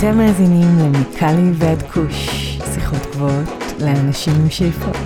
[0.00, 2.28] אתם מאזינים למיקלי ועד כוש,
[2.74, 3.48] שיחות גבוהות
[3.80, 4.96] לאנשים עם שאיפות,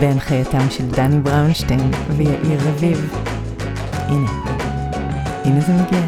[0.00, 3.14] בהנחייתם של דני בראונשטיין ויאיר רביב.
[3.92, 4.30] הנה,
[5.44, 6.00] הנה זה מגיע.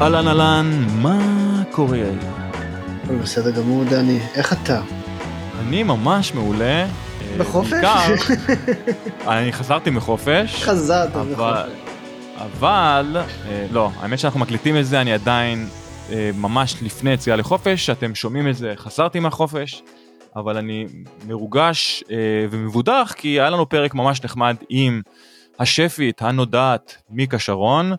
[0.00, 1.18] אהלן אהלן, מה
[1.70, 2.18] קורה יאיר?
[3.22, 4.80] בסדר גמור דני, איך אתה?
[5.60, 6.64] אני ממש מעולה.
[6.64, 6.88] אה,
[7.38, 7.70] בחופש?
[7.72, 8.14] בעיקר,
[9.32, 10.62] אני חזרתי מחופש.
[10.64, 11.72] חזרת אבל, בחופש.
[12.36, 13.16] אבל,
[13.48, 15.68] אה, לא, האמת שאנחנו מקליטים את זה, אני עדיין
[16.12, 19.82] אה, ממש לפני יציאה לחופש, אתם שומעים את זה, חזרתי מהחופש,
[20.36, 20.86] אבל אני
[21.26, 22.04] מרוגש
[22.50, 25.02] ומבודח, כי היה לנו פרק ממש נחמד עם
[25.58, 27.92] השפית הנודעת מיקה שרון.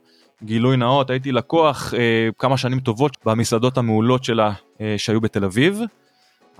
[0.44, 5.81] גילוי נאות, הייתי לקוח אה, כמה שנים טובות במסעדות המעולות שלה אה, שהיו בתל אביב.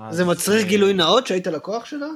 [0.10, 2.08] זה מצריך אה, גילוי נאות שהיית לקוח שלה?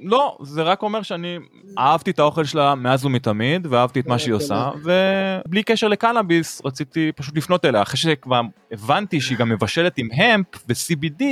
[0.00, 1.38] לא, זה רק אומר שאני
[1.78, 7.12] אהבתי את האוכל שלה מאז ומתמיד, ואהבתי את מה שהיא עושה, ובלי קשר לקנאביס, רציתי
[7.16, 7.82] פשוט לפנות אליה.
[7.82, 8.40] אחרי שכבר
[8.72, 11.24] הבנתי שהיא גם מבשלת עם המפ ו-CBD,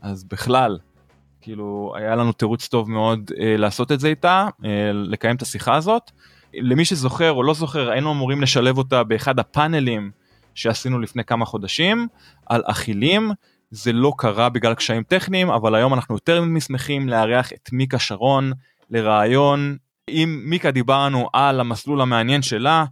[0.00, 0.78] אז בכלל,
[1.40, 5.74] כאילו, היה לנו תירוץ טוב מאוד אה, לעשות את זה איתה, אה, לקיים את השיחה
[5.74, 6.10] הזאת.
[6.54, 10.10] למי שזוכר או לא זוכר, היינו אמורים לשלב אותה באחד הפאנלים
[10.54, 12.08] שעשינו לפני כמה חודשים,
[12.46, 13.32] על אכילים.
[13.74, 18.52] זה לא קרה בגלל קשיים טכניים, אבל היום אנחנו יותר משמחים לארח את מיקה שרון
[18.90, 19.76] לראיון.
[20.10, 22.84] עם מיקה דיברנו על המסלול המעניין שלה,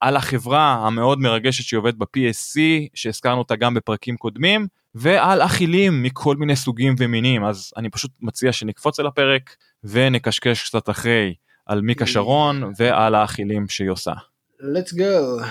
[0.00, 2.58] על החברה המאוד מרגשת שהיא עובדת ב-PSC,
[2.94, 8.52] שהזכרנו אותה גם בפרקים קודמים, ועל אכילים מכל מיני סוגים ומינים, אז אני פשוט מציע
[8.52, 11.34] שנקפוץ אל הפרק ונקשקש קצת אחרי
[11.66, 14.12] על מיקה שרון ועל האכילים שהיא עושה.
[14.60, 15.44] let's go.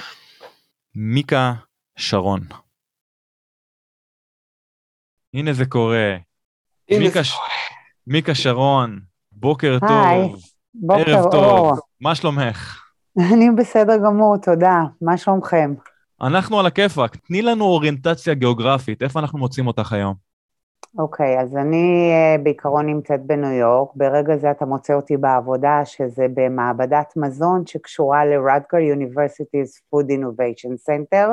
[0.95, 1.53] מיקה
[1.95, 2.41] שרון.
[5.35, 6.15] הנה זה קורה.
[6.89, 7.35] הנה מיקה, זה ש...
[8.07, 8.99] מיקה שרון,
[9.31, 10.41] בוקר היי, טוב,
[10.73, 11.73] בוקר ערב טוב, אור.
[12.01, 12.81] מה שלומך?
[13.33, 14.83] אני בסדר גמור, תודה.
[15.01, 15.73] מה שלומכם?
[16.21, 20.13] אנחנו על הכיפאק, תני לנו אוריינטציה גיאוגרפית, איפה אנחנו מוצאים אותך היום?
[20.97, 23.89] אוקיי, אז אני אה, בעיקרון נמצאת בניו יורק.
[23.95, 31.27] ברגע זה אתה מוצא אותי בעבודה, שזה במעבדת מזון שקשורה ל-Rutger University's Food Innovation Center.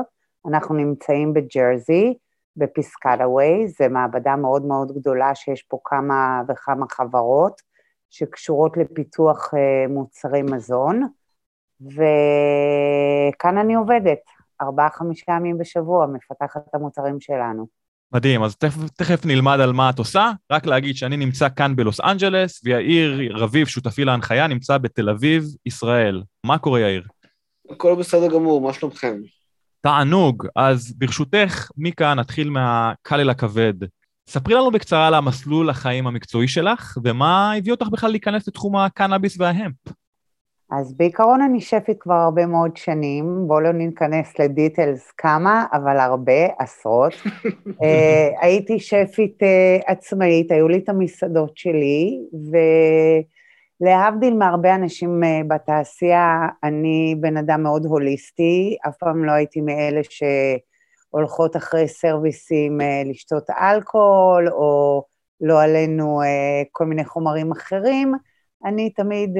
[0.49, 2.15] אנחנו נמצאים בג'רזי,
[2.57, 7.63] בפסקדה ווי, זו מעבדה מאוד מאוד גדולה שיש פה כמה וכמה חברות
[8.11, 11.03] שקשורות לפיתוח אה, מוצרי מזון,
[11.81, 14.19] וכאן אני עובדת,
[14.61, 17.67] ארבעה-חמישה ימים בשבוע, מפתחת את המוצרים שלנו.
[18.13, 22.01] מדהים, אז תכף, תכף נלמד על מה את עושה, רק להגיד שאני נמצא כאן בלוס
[22.01, 26.23] אנג'לס, ויאיר רביב, שותפי להנחיה, נמצא בתל אביב, ישראל.
[26.47, 27.03] מה קורה יאיר?
[27.71, 29.17] הכל בסדר גמור, מה שלומכם?
[29.83, 33.75] תענוג, אז ברשותך, מיקה, נתחיל מהקל אל הכבד.
[34.29, 39.41] ספרי לנו בקצרה על המסלול החיים המקצועי שלך, ומה הביא אותך בכלל להיכנס לתחום הקנאביס
[39.41, 39.75] וההמפ.
[40.71, 46.47] אז בעיקרון אני שפית כבר הרבה מאוד שנים, בואו לא ניכנס לדיטלס כמה, אבל הרבה,
[46.59, 47.13] עשרות.
[47.83, 52.21] אה, הייתי שפית אה, עצמאית, היו לי את המסעדות שלי,
[53.83, 60.01] ולהבדיל מהרבה אנשים אה, בתעשייה, אני בן אדם מאוד הוליסטי, אף פעם לא הייתי מאלה
[60.03, 65.05] שהולכות אחרי סרוויסים לשתות אלכוהול, או
[65.41, 66.21] לא עלינו
[66.73, 68.15] כל מיני חומרים אחרים.
[68.65, 69.31] אני תמיד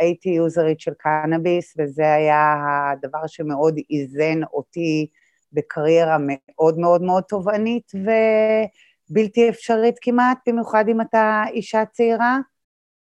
[0.00, 2.54] הייתי יוזרית של קנאביס, וזה היה
[2.92, 5.06] הדבר שמאוד איזן אותי
[5.52, 12.38] בקריירה מאוד מאוד מאוד תובענית ובלתי אפשרית כמעט, במיוחד אם אתה אישה צעירה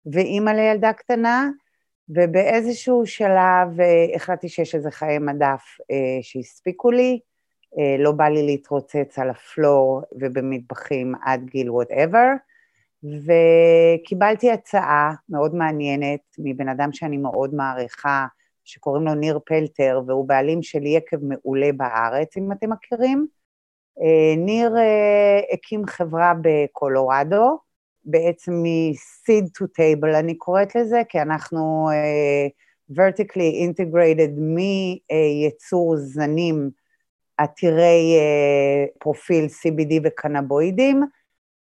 [0.05, 1.49] ואימא לילדה קטנה,
[2.09, 5.85] ובאיזשהו שלב אה, החלטתי שיש איזה חיי מדף אה,
[6.21, 7.19] שהספיקו לי,
[7.75, 12.27] אה, לא בא לי להתרוצץ על ה floor ובמטבחים עד גיל whatever,
[13.03, 18.25] וקיבלתי הצעה מאוד מעניינת מבן אדם שאני מאוד מעריכה,
[18.63, 23.27] שקוראים לו ניר פלטר, והוא בעלים של יקב מעולה בארץ, אם אתם מכירים.
[24.37, 24.75] ניר
[25.53, 27.57] הקים חברה בקולורדו,
[28.05, 36.69] בעצם מ-seed to table אני קוראת לזה, כי אנחנו uh, vertically integrated מייצור זנים
[37.37, 41.03] עתירי uh, פרופיל CBD וקנבואידים,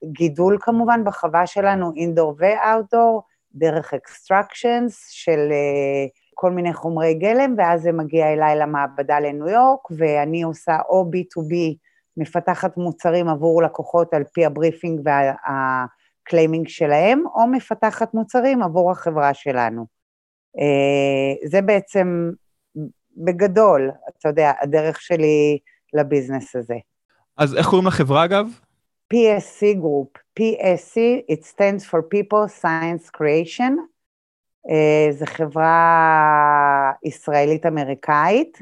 [0.03, 3.23] גידול כמובן בחווה שלנו, אינדור ואוטדור,
[3.53, 9.91] דרך extractions של אה, כל מיני חומרי גלם, ואז זה מגיע אליי למעבדה לניו יורק,
[9.97, 11.53] ואני עושה או B2B,
[12.17, 15.01] מפתחת מוצרים עבור לקוחות על פי ה briefing
[16.21, 19.85] וה claiming שלהם, או מפתחת מוצרים עבור החברה שלנו.
[20.57, 22.31] אה, זה בעצם
[23.17, 25.59] בגדול, אתה יודע, הדרך שלי
[25.93, 26.75] ל business הזה.
[27.37, 28.47] אז איך קוראים לחברה אגב?
[29.13, 30.97] PSC Group, PSC,
[31.31, 33.71] it stands for People Science Creation,
[34.67, 38.57] uh, זו חברה ישראלית-אמריקאית,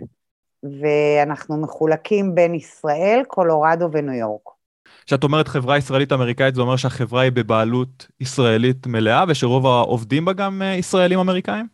[0.64, 4.59] ואנחנו מחולקים בין ישראל, קולורדו וניו יורק.
[5.06, 10.34] כשאת אומרת חברה ישראלית אמריקאית זה אומר שהחברה היא בבעלות ישראלית מלאה ושרוב העובדים בה
[10.34, 11.68] גם אה, ישראלים אמריקאים?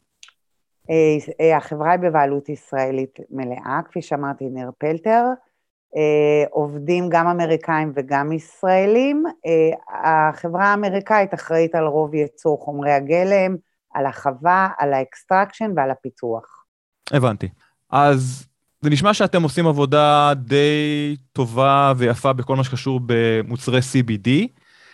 [0.90, 0.96] אה,
[1.42, 5.24] אה, החברה היא בבעלות ישראלית מלאה, כפי שאמרתי, ניר פלטר.
[6.50, 9.24] עובדים גם אמריקאים וגם ישראלים.
[10.04, 13.56] החברה האמריקאית אחראית על רוב ייצור חומרי הגלם,
[13.94, 16.66] על החווה, על ה extraction ועל הפיתוח.
[17.12, 17.50] הבנתי.
[17.90, 18.48] אז
[18.86, 24.30] זה נשמע שאתם עושים עבודה די טובה ויפה בכל מה שקשור במוצרי CBD,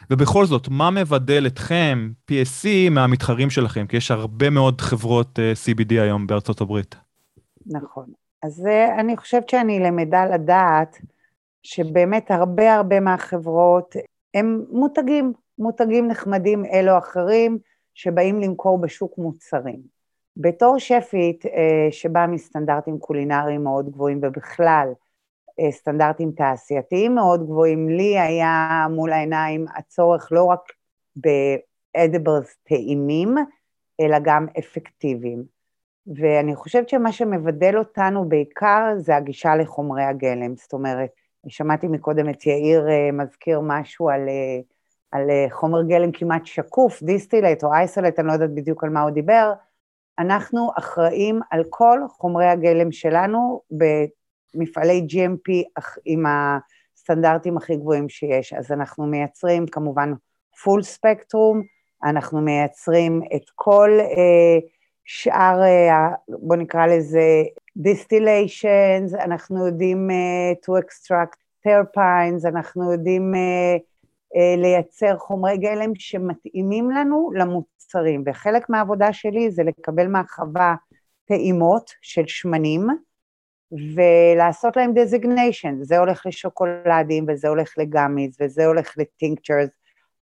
[0.10, 3.88] ובכל זאת, מה מבדל אתכם, PSC, מהמתחרים שלכם?
[3.88, 6.96] כי יש הרבה מאוד חברות אה, CBD היום בארצות הברית.
[7.66, 8.06] נכון.
[8.44, 10.98] אז אה, אני חושבת שאני למדה לדעת
[11.64, 13.96] שבאמת הרבה הרבה מהחברות
[14.34, 17.58] הם מותגים, מותגים נחמדים אלו אחרים
[17.94, 19.82] שבאים למכור בשוק מוצרים.
[20.38, 24.88] בתור שפית אה, שבאה מסטנדרטים קולינריים מאוד גבוהים ובכלל
[25.60, 30.60] אה, סטנדרטים תעשייתיים מאוד גבוהים, לי היה מול העיניים הצורך לא רק
[31.16, 33.36] ב-edibles טעימים,
[34.00, 35.44] אלא גם אפקטיביים.
[36.16, 40.56] ואני חושבת שמה שמבדל אותנו בעיקר זה הגישה לחומרי הגלם.
[40.56, 41.10] זאת אומרת,
[41.48, 44.22] שמעתי מקודם את יאיר אה, מזכיר משהו על,
[45.12, 49.12] על חומר גלם כמעט שקוף, דיסטילט או אייסולט, אני לא יודעת בדיוק על מה הוא
[49.12, 49.54] דיבר,
[50.22, 53.62] אנחנו אחראים על כל חומרי הגלם שלנו
[54.56, 58.54] במפעלי GMP עם הסטנדרטים הכי גבוהים שיש.
[58.54, 60.14] אז אנחנו מייצרים כמובן
[60.64, 61.62] פול ספקטרום,
[62.04, 64.60] אנחנו מייצרים את כל אה,
[65.06, 67.44] שאר, אה, בוא נקרא לזה
[67.80, 73.78] distillations, אנחנו יודעים אה, to extract terpines, אנחנו יודעים אה,
[74.58, 80.76] לייצר חומרי גלם שמתאימים לנו למוצרים, וחלק מהעבודה שלי זה לקבל מהחווה
[81.26, 82.88] טעימות של שמנים,
[83.96, 89.70] ולעשות להם designation, זה הולך לשוקולדים וזה הולך לגאמיז וזה הולך לטינקצ'רס,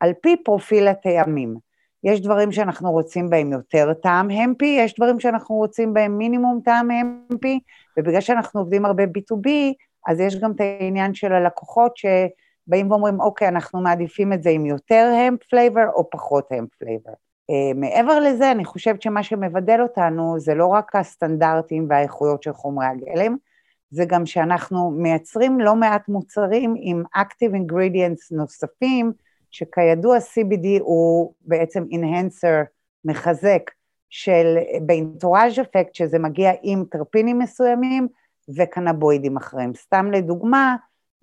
[0.01, 1.57] על פי פרופיל הטעמים.
[2.05, 6.89] יש דברים שאנחנו רוצים בהם יותר טעם hempy, יש דברים שאנחנו רוצים בהם מינימום טעם
[6.91, 7.61] hempy,
[7.99, 9.49] ובגלל שאנחנו עובדים הרבה B2B,
[10.09, 12.07] אז יש גם את העניין של הלקוחות ש...
[12.69, 17.13] באים ואומרים, אוקיי, אנחנו מעדיפים את זה עם יותר hemp flavor או פחות hemp flavor.
[17.51, 22.87] אה, מעבר לזה, אני חושבת שמה שמבדל אותנו זה לא רק הסטנדרטים והאיכויות של חומרי
[22.87, 23.37] הגלם,
[23.91, 29.13] זה גם שאנחנו מייצרים לא מעט מוצרים עם Active Ingredients נוספים,
[29.51, 32.65] שכידוע CBD הוא בעצם Enhancer
[33.05, 33.71] מחזק
[34.11, 34.57] של
[34.87, 38.09] באינטוראז' אפקט, שזה מגיע עם טרפינים מסוימים
[38.57, 39.75] וקנבואידים אחרים.
[39.75, 40.77] סתם לדוגמה,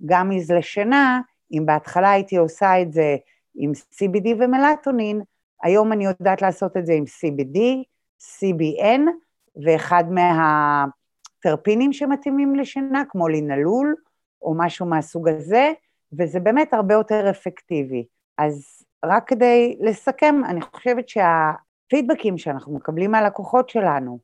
[0.06, 1.22] גם מז לשינה,
[1.52, 3.16] אם בהתחלה הייתי עושה את זה
[3.56, 5.22] עם CBD ומלטונין,
[5.64, 7.60] היום אני יודעת לעשות את זה עם CBD,
[8.22, 9.02] CBN,
[9.66, 13.96] ואחד מהטרפינים שמתאימים לשינה, כמו לינלול,
[14.42, 15.72] או משהו מהסוג הזה,
[16.20, 18.06] וזה באמת הרבה יותר אפקטיבי.
[18.38, 24.20] אז רק כדי לסכם, אני חושבת שהפידבקים שאנחנו מקבלים מהלקוחות שלנו,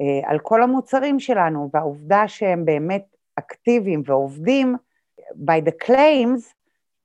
[0.00, 3.04] אה, על כל המוצרים שלנו, והעובדה שהם באמת
[3.38, 4.76] אקטיביים ועובדים,
[5.32, 6.54] by the claims,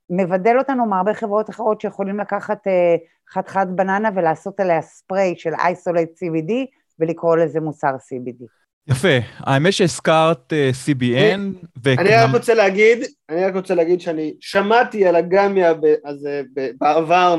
[0.10, 2.96] מבדל אותנו מהרבה חברות אחרות שיכולים לקחת אה,
[3.34, 6.52] חתיכת בננה ולעשות עליה ספרי של איסולייט CBD
[7.00, 8.46] ולקרוא לזה מוצר CBD.
[8.90, 11.68] יפה, האמת שהזכרת uh, אה, CBN.
[11.84, 11.90] ו...
[11.98, 15.74] אני רק רוצה להגיד, אני רק רוצה להגיד שאני שמעתי על הגמיה
[16.06, 16.42] הזה
[16.80, 17.36] בעבר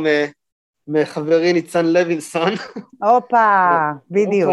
[0.88, 2.52] מחברי ניצן לוינסון.
[3.02, 3.78] הופה,
[4.10, 4.50] בדיוק.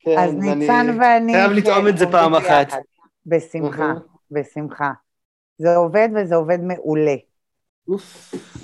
[0.00, 1.32] כן, אז ניצן ואני...
[1.32, 2.72] חייב לטעום את זה פעם אחת.
[3.26, 3.92] בשמחה,
[4.30, 4.90] בשמחה.
[5.58, 7.14] זה עובד וזה עובד מעולה.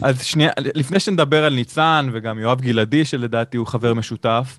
[0.02, 4.58] אז שנייה, לפני שנדבר על ניצן וגם יואב גלעדי, שלדעתי הוא חבר משותף,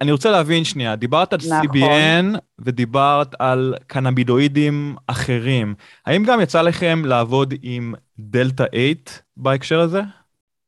[0.00, 1.66] אני רוצה להבין שנייה, דיברת על נכון.
[1.66, 5.74] CBN ודיברת על קנבינואידים אחרים.
[6.06, 8.94] האם גם יצא לכם לעבוד עם דלתא 8
[9.36, 10.00] בהקשר הזה?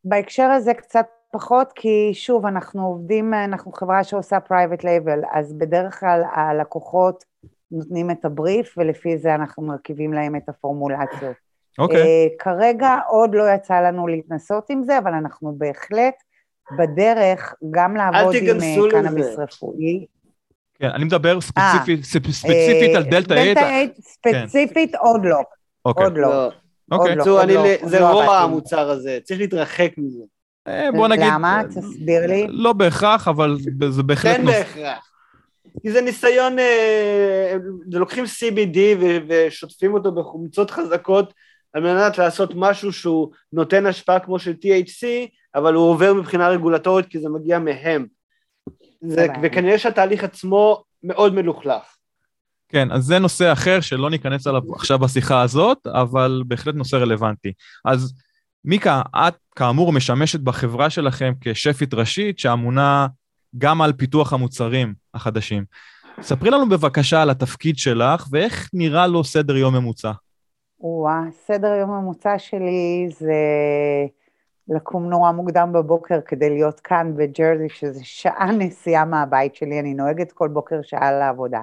[0.04, 6.00] בהקשר הזה קצת פחות, כי שוב, אנחנו עובדים, אנחנו חברה שעושה private label, אז בדרך
[6.00, 7.24] כלל הלקוחות
[7.72, 11.36] נותנים את הבריף, ולפי זה אנחנו מרכיבים להם את הפורמולציות.
[11.78, 12.02] אוקיי.
[12.02, 12.30] Okay.
[12.30, 16.14] אה, כרגע עוד לא יצא לנו להתנסות עם זה, אבל אנחנו בהחלט
[16.78, 20.06] בדרך גם לעבוד עם אה, קנאביס רפואי.
[20.74, 23.44] כן, אני מדבר ספציפית, 아, ספציפית uh, על דלתא 8.
[23.44, 24.98] דלתא 8 ספציפית כן.
[24.98, 25.40] עוד לא.
[25.84, 26.04] אוקיי.
[26.04, 26.50] עוד לא.
[26.92, 27.14] אוקיי.
[27.16, 30.22] בקיצור, לא, זה לא רוע המוצר הזה, צריך להתרחק מזה.
[30.96, 31.26] בוא נגיד...
[31.32, 31.62] למה?
[31.68, 32.46] תסביר לי.
[32.48, 33.56] לא בהכרח, אבל
[33.88, 34.36] זה בהחלט...
[34.36, 35.12] כן בהכרח.
[35.82, 37.56] כי זה ניסיון, אה,
[37.92, 38.78] לוקחים CBD
[39.28, 41.34] ושוטפים אותו בחומצות חזקות
[41.72, 45.06] על מנת לעשות משהו שהוא נותן השפעה כמו של THC,
[45.54, 48.06] אבל הוא עובר מבחינה רגולטורית כי זה מגיע מהם.
[49.00, 51.96] זה, וכנראה שהתהליך עצמו מאוד מלוכלך.
[52.68, 57.52] כן, אז זה נושא אחר שלא ניכנס עליו עכשיו בשיחה הזאת, אבל בהחלט נושא רלוונטי.
[57.84, 58.14] אז
[58.64, 63.06] מיקה, את כאמור משמשת בחברה שלכם כשפית ראשית שאמונה
[63.58, 65.64] גם על פיתוח המוצרים החדשים.
[66.20, 70.12] ספרי לנו בבקשה על התפקיד שלך ואיך נראה לו סדר יום ממוצע.
[70.80, 73.34] וואה, סדר יום ממוצע שלי זה
[74.68, 80.32] לקום נורא מוקדם בבוקר כדי להיות כאן בג'רזי, שזה שעה נסיעה מהבית שלי, אני נוהגת
[80.32, 81.62] כל בוקר שעה לעבודה.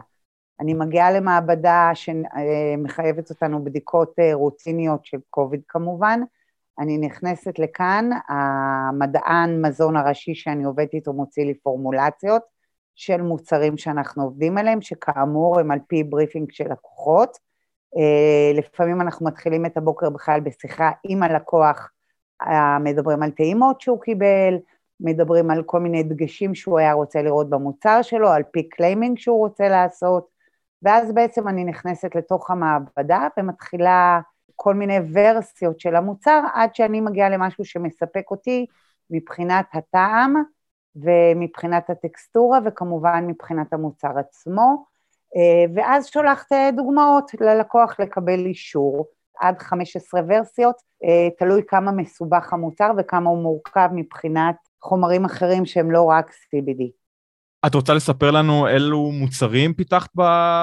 [0.60, 6.20] אני מגיעה למעבדה שמחייבת אותנו בדיקות אה, רוטיניות של קוביד כמובן,
[6.80, 12.42] אני נכנסת לכאן, המדען מזון הראשי שאני עובדת איתו מוציא לי פורמולציות
[12.96, 17.38] של מוצרים שאנחנו עובדים עליהם, שכאמור הם על פי briefing של לקוחות.
[17.98, 21.92] אה, לפעמים אנחנו מתחילים את הבוקר בכלל בשיחה עם הלקוח,
[22.42, 24.58] אה, מדברים על טעימות שהוא קיבל,
[25.00, 29.38] מדברים על כל מיני דגשים שהוא היה רוצה לראות במוצר שלו, על פי claiming שהוא
[29.38, 30.28] רוצה לעשות,
[30.84, 34.20] ואז בעצם אני נכנסת לתוך המעבדה ומתחילה
[34.56, 38.66] כל מיני ורסיות של המוצר, עד שאני מגיעה למשהו שמספק אותי
[39.10, 40.36] מבחינת הטעם
[40.96, 44.86] ומבחינת הטקסטורה וכמובן מבחינת המוצר עצמו,
[45.36, 49.06] אה, ואז שולחת דוגמאות ללקוח לקבל אישור,
[49.40, 55.92] עד 15 ורסיות, אה, תלוי כמה מסובך המוצר וכמה הוא מורכב מבחינת חומרים אחרים שהם
[55.92, 57.05] לא רק CBD.
[57.68, 60.10] את רוצה לספר לנו אילו מוצרים פיתחת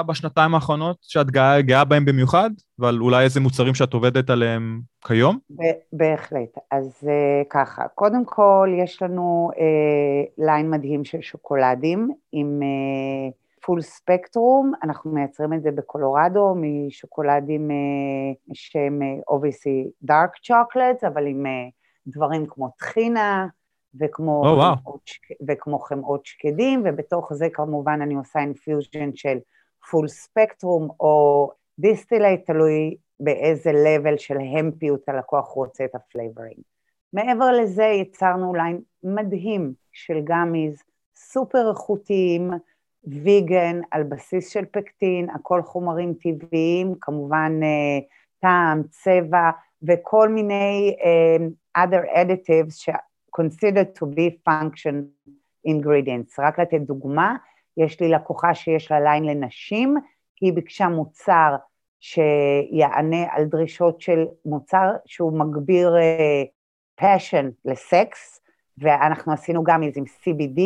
[0.06, 2.50] בשנתיים האחרונות שאת גאה, גאה בהם במיוחד?
[2.78, 5.38] ועל אולי איזה מוצרים שאת עובדת עליהם כיום?
[5.92, 6.58] בהחלט.
[6.70, 9.58] אז uh, ככה, קודם כל יש לנו uh,
[10.38, 12.60] ליין מדהים של שוקולדים עם
[13.62, 21.26] full אה, spectrum, אנחנו מייצרים את זה בקולורדו משוקולדים אה, שהם obviously dark chocolate, אבל
[21.26, 21.70] עם אה,
[22.06, 23.46] דברים כמו טחינה,
[24.00, 24.76] וכמו, oh, wow.
[24.76, 25.10] חמאות,
[25.48, 29.38] וכמו חמאות שקדים, ובתוך זה כמובן אני עושה infusion של
[29.90, 36.60] full spectrum או distillate, תלוי באיזה level של המפיות הלקוח רוצה את ה flavoring.
[37.12, 40.82] מעבר לזה יצרנו ליין מדהים של gummies,
[41.16, 42.50] סופר איכותיים,
[43.04, 48.04] vegan, על בסיס של פקטין, הכל חומרים טבעיים, כמובן אה,
[48.40, 49.50] טעם, צבע
[49.82, 52.92] וכל מיני אה, other additives
[53.36, 54.94] considered to be functional
[55.68, 56.34] ingredients.
[56.38, 57.36] רק לתת דוגמה,
[57.76, 59.96] יש לי לקוחה שיש לה ליין לנשים,
[60.40, 61.56] היא ביקשה מוצר
[62.00, 68.40] שיענה על דרישות של מוצר שהוא מגביר אה, passion לסקס,
[68.78, 70.60] ואנחנו עשינו גם איזה עם CBD,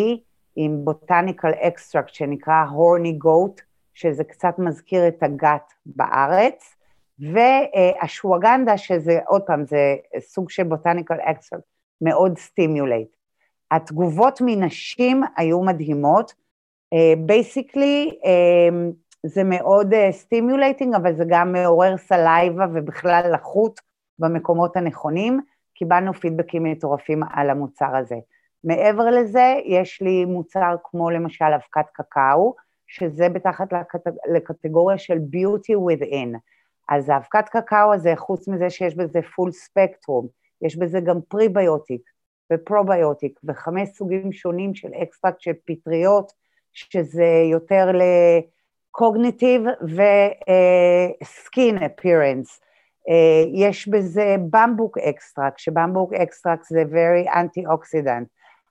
[0.56, 3.60] עם botanical extract שנקרא horny goat,
[3.94, 6.76] שזה קצת מזכיר את הגת בארץ,
[7.18, 11.64] ואשווגנדה, שזה עוד פעם, זה סוג של botanical extract,
[12.00, 13.08] מאוד stimulate.
[13.70, 16.34] התגובות מנשים היו מדהימות.
[17.26, 18.94] basically אה, אמ,
[19.26, 23.80] זה מאוד stimulating, אה, אבל זה גם מעורר saliva ובכלל לחות
[24.18, 25.40] במקומות הנכונים.
[25.74, 28.16] קיבלנו פידבקים מטורפים על המוצר הזה.
[28.64, 32.54] מעבר לזה, יש לי מוצר כמו למשל אבקת קקאו,
[32.86, 34.06] שזה בתחת לקט...
[34.34, 36.38] לקטגוריה של beauty within.
[36.88, 40.26] אז האבקת קקאו הזה, חוץ מזה שיש בזה full spectrum,
[40.62, 42.02] יש בזה גם prebiotic
[42.52, 46.32] ו probiotic וחמש סוגים שונים של extract של פטריות,
[46.72, 47.86] שזה יותר
[48.92, 49.62] ל cognitive
[51.22, 52.60] ו skin appearance.
[53.54, 58.24] יש בזה במבוק extract, שבמבוק extract זה very anti-oxidant.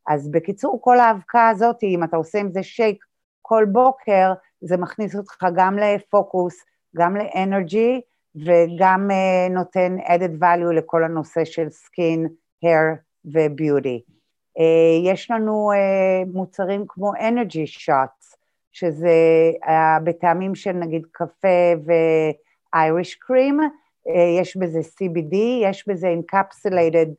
[0.07, 3.05] אז בקיצור, כל האבקה הזאת, אם אתה עושה עם זה שייק
[3.41, 6.55] כל בוקר, זה מכניס אותך גם לפוקוס,
[6.95, 8.01] גם ל energy,
[8.35, 12.29] וגם אה, נותן added value לכל הנושא של skin,
[12.65, 14.01] hair ו beauty.
[14.59, 14.61] אה,
[15.03, 18.37] יש לנו אה, מוצרים כמו energy shots,
[18.71, 19.17] שזה
[19.63, 19.69] uh,
[20.03, 27.09] בטעמים של נגיד קפה ו-Irish cream, uh, יש בזה CBD, יש בזה encapsulated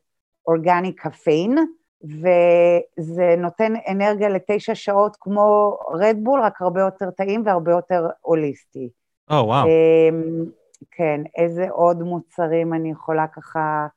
[0.49, 1.59] organic caffeine,
[2.03, 8.89] וזה נותן אנרגיה לתשע שעות כמו רדבול, רק הרבה יותר טעים והרבה יותר הוליסטי.
[9.29, 9.65] או, oh, וואו.
[9.65, 10.66] Wow.
[10.91, 13.87] כן, איזה עוד מוצרים אני יכולה ככה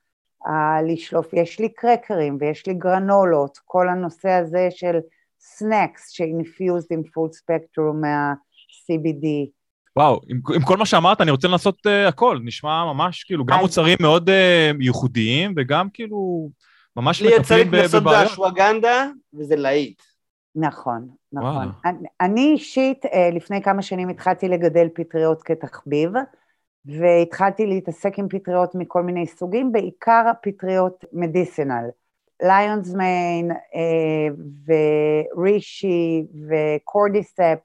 [0.44, 1.32] uh, לשלוף?
[1.32, 4.98] יש לי קרקרים ויש לי גרנולות, כל הנושא הזה של
[5.40, 9.26] snacks ש infused עם full spectrum מה-CBD.
[9.96, 13.58] וואו, עם, עם כל מה שאמרת אני רוצה לנסות אה, הכל, נשמע ממש כאילו גם
[13.58, 14.32] מוצרים מאוד אה,
[14.80, 16.50] ייחודיים וגם כאילו
[16.96, 17.72] ממש מטפלים בבעיות.
[17.72, 20.02] לי יצא לי לנסות באשווגנדה וזה להיט.
[20.54, 21.68] נכון, נכון.
[21.84, 26.10] אני, אני אישית לפני כמה שנים התחלתי לגדל פטריות כתחביב,
[26.84, 31.88] והתחלתי להתעסק עם פטריות מכל מיני סוגים, בעיקר הפטריות medicinal.
[32.42, 33.50] lion's mane
[35.36, 37.58] ו reishi ו cordyceps,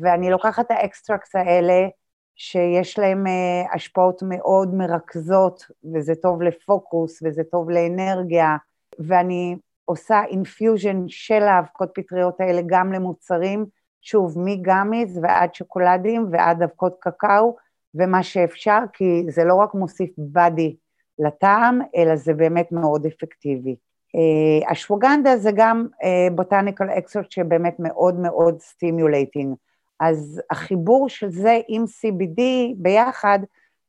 [0.00, 1.88] ואני לוקחת את ה extracts האלה,
[2.36, 8.56] שיש להם אה, השפעות מאוד מרכזות, וזה טוב לפוקוס, וזה טוב לאנרגיה,
[8.98, 13.66] ואני עושה infusion של האבקות פטריות האלה גם למוצרים,
[14.02, 17.56] שוב, מ gummies ועד שוקולדים ועד אבקות קקאו,
[17.94, 20.76] ומה שאפשר, כי זה לא רק מוסיף בדי
[21.18, 23.76] לטעם, אלא זה באמת מאוד אפקטיבי.
[24.16, 25.86] Uh, אשווגנדה זה גם
[26.34, 29.54] botanical uh, אקסוט שבאמת מאוד מאוד stimulating.
[30.00, 32.40] אז החיבור של זה עם CBD
[32.76, 33.38] ביחד,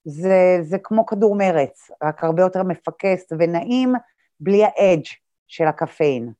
[0.06, 3.94] זה, זה כמו כדור מרץ, רק הרבה יותר מפוקס ונעים,
[4.40, 5.06] בלי ה edge
[5.48, 6.32] של הקפאין.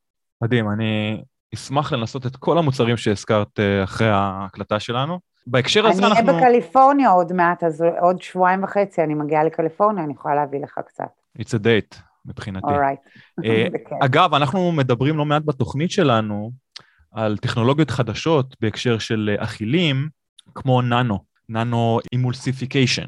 [0.42, 1.22] מדהים, אני
[1.54, 5.18] אשמח לנסות את כל המוצרים שהזכרת אה, אחרי ההקלטה שלנו.
[5.46, 6.20] בהקשר הזה אנחנו...
[6.20, 10.60] אני אהיה בקליפורניה עוד מעט, אז עוד שבועיים וחצי אני מגיעה לקליפורניה, אני יכולה להביא
[10.60, 11.04] לך קצת.
[11.38, 12.66] It's a date, מבחינתי.
[12.66, 13.44] Right.
[13.44, 13.66] אה,
[14.06, 16.50] אגב, אנחנו מדברים לא מעט בתוכנית שלנו
[17.12, 20.08] על טכנולוגיות חדשות בהקשר של אכילים,
[20.54, 23.06] כמו ננו, ננו emulsification.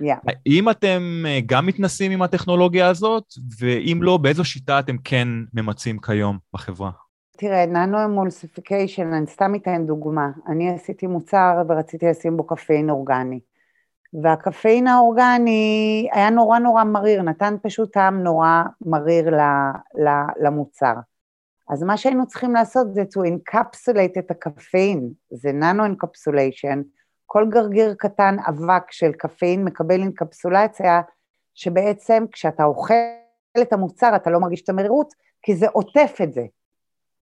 [0.00, 0.04] Yeah.
[0.26, 3.24] האם אתם אה, גם מתנסים עם הטכנולוגיה הזאת,
[3.58, 6.90] ואם לא, באיזו שיטה אתם כן ממצים כיום בחברה?
[7.40, 10.30] תראה, ננו emulsification, אני סתם אתן דוגמה.
[10.46, 13.40] אני עשיתי מוצר ורציתי לשים בו קפאין אורגני.
[14.22, 19.36] והקפאין האורגני היה נורא נורא מריר, נתן פשוט טעם נורא מריר
[20.40, 20.94] למוצר.
[21.70, 26.82] אז מה שהיינו צריכים לעשות זה to encapsulate את הקפאין, זה ננו אנקפסוליישן,
[27.26, 31.00] כל גרגיר קטן אבק של קפאין מקבל אינקפסולציה,
[31.54, 32.94] שבעצם כשאתה אוכל
[33.62, 36.42] את המוצר אתה לא מרגיש את המרירות, כי זה עוטף את זה.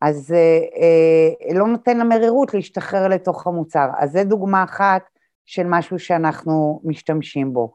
[0.01, 3.87] אז אה, אה, לא נותן למרירות להשתחרר לתוך המוצר.
[3.97, 5.01] אז זה דוגמה אחת
[5.45, 7.73] של משהו שאנחנו משתמשים בו.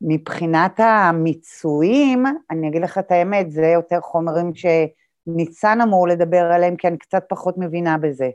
[0.00, 4.66] מבחינת המיצויים, אני אגיד לך את האמת, זה יותר חומרים ש...
[5.26, 8.30] ניצן אמור לדבר עליהם, כי אני קצת פחות מבינה בזה.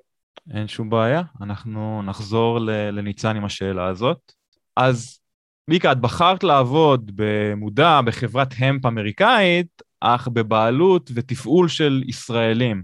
[0.54, 2.60] אין שום בעיה, אנחנו נחזור
[2.92, 4.32] לניצן עם השאלה הזאת.
[4.76, 5.20] אז
[5.68, 12.84] מיקה, את בחרת לעבוד במודע בחברת המפ אמריקאית, אך בבעלות ותפעול של ישראלים.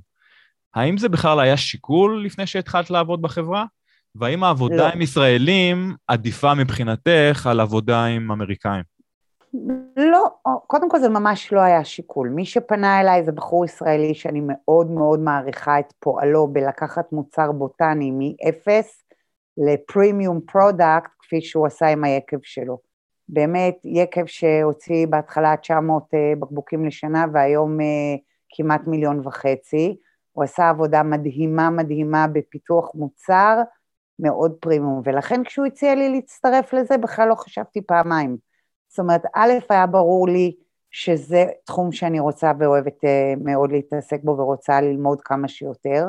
[0.76, 3.66] האם זה בכלל היה שיקול לפני שהתחלת לעבוד בחברה?
[4.16, 4.94] והאם העבודה לא.
[4.94, 8.84] עם ישראלים עדיפה מבחינתך על עבודה עם אמריקאים?
[9.98, 10.28] לא,
[10.68, 12.30] קודם כל זה ממש לא היה שיקול.
[12.30, 18.12] מי שפנה אליי זה בחור ישראלי שאני מאוד מאוד מעריכה את פועלו בלקחת מוצר בוטני
[18.12, 19.04] מאפס
[19.58, 22.78] ל premium product, כפי שהוא עשה עם היקב שלו.
[23.30, 28.16] באמת, יקב שהוציא בהתחלה 900 אה, בקבוקים לשנה והיום אה,
[28.56, 29.98] כמעט מיליון וחצי.
[30.36, 33.62] הוא עשה עבודה מדהימה מדהימה בפיתוח מוצר
[34.20, 38.38] מאוד פרימיום, ולכן כשהוא הציע לי להצטרף לזה בכלל לא חשבתי פעמיים.
[38.88, 40.56] זאת אומרת, א', היה ברור לי
[40.92, 46.06] שזה תחום שאני רוצה ואוהבת uh, מאוד להתעסק בו ורוצה ללמוד כמה שיותר.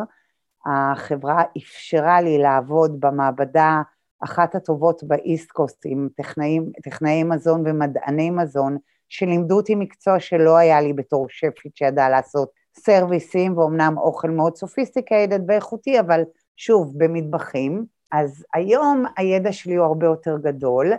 [0.66, 3.82] החברה אפשרה לי לעבוד במעבדה
[4.24, 8.76] אחת הטובות ב East Coast עם טכנאים, טכנאי מזון ומדעני מזון,
[9.08, 15.50] שלימדו אותי מקצוע שלא היה לי בתור שפית שידעה לעשות סרוויסים, ואומנם אוכל מאוד sophisticated
[15.50, 16.22] ואיכותי, אבל
[16.56, 17.84] שוב, במטבחים.
[18.12, 20.92] אז היום הידע שלי הוא הרבה יותר גדול,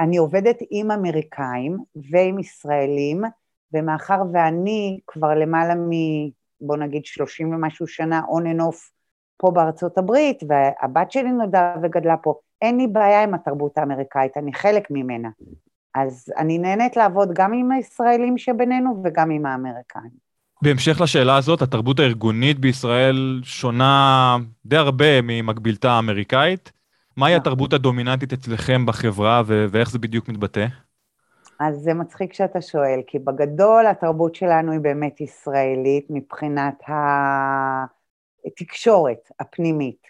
[0.00, 1.78] אני עובדת עם אמריקאים
[2.10, 3.22] ועם ישראלים,
[3.72, 5.90] ומאחר ואני כבר למעלה מ...
[6.60, 8.90] בוא נגיד שלושים ומשהו שנה on and off
[9.36, 14.52] פה בארצות הברית, והבת שלי נולדה וגדלה פה, אין לי בעיה עם התרבות האמריקאית, אני
[14.54, 15.28] חלק ממנה.
[15.94, 20.31] אז אני נהנית לעבוד גם עם הישראלים שבינינו וגם עם האמריקאים.
[20.62, 26.72] בהמשך לשאלה הזאת, התרבות הארגונית בישראל שונה די הרבה ממקבילתה האמריקאית.
[27.16, 30.66] מהי התרבות הדומיננטית אצלכם בחברה ו- ואיך זה בדיוק מתבטא?
[31.60, 36.82] אז זה מצחיק שאתה שואל, כי בגדול התרבות שלנו היא באמת ישראלית מבחינת
[38.46, 40.06] התקשורת הפנימית.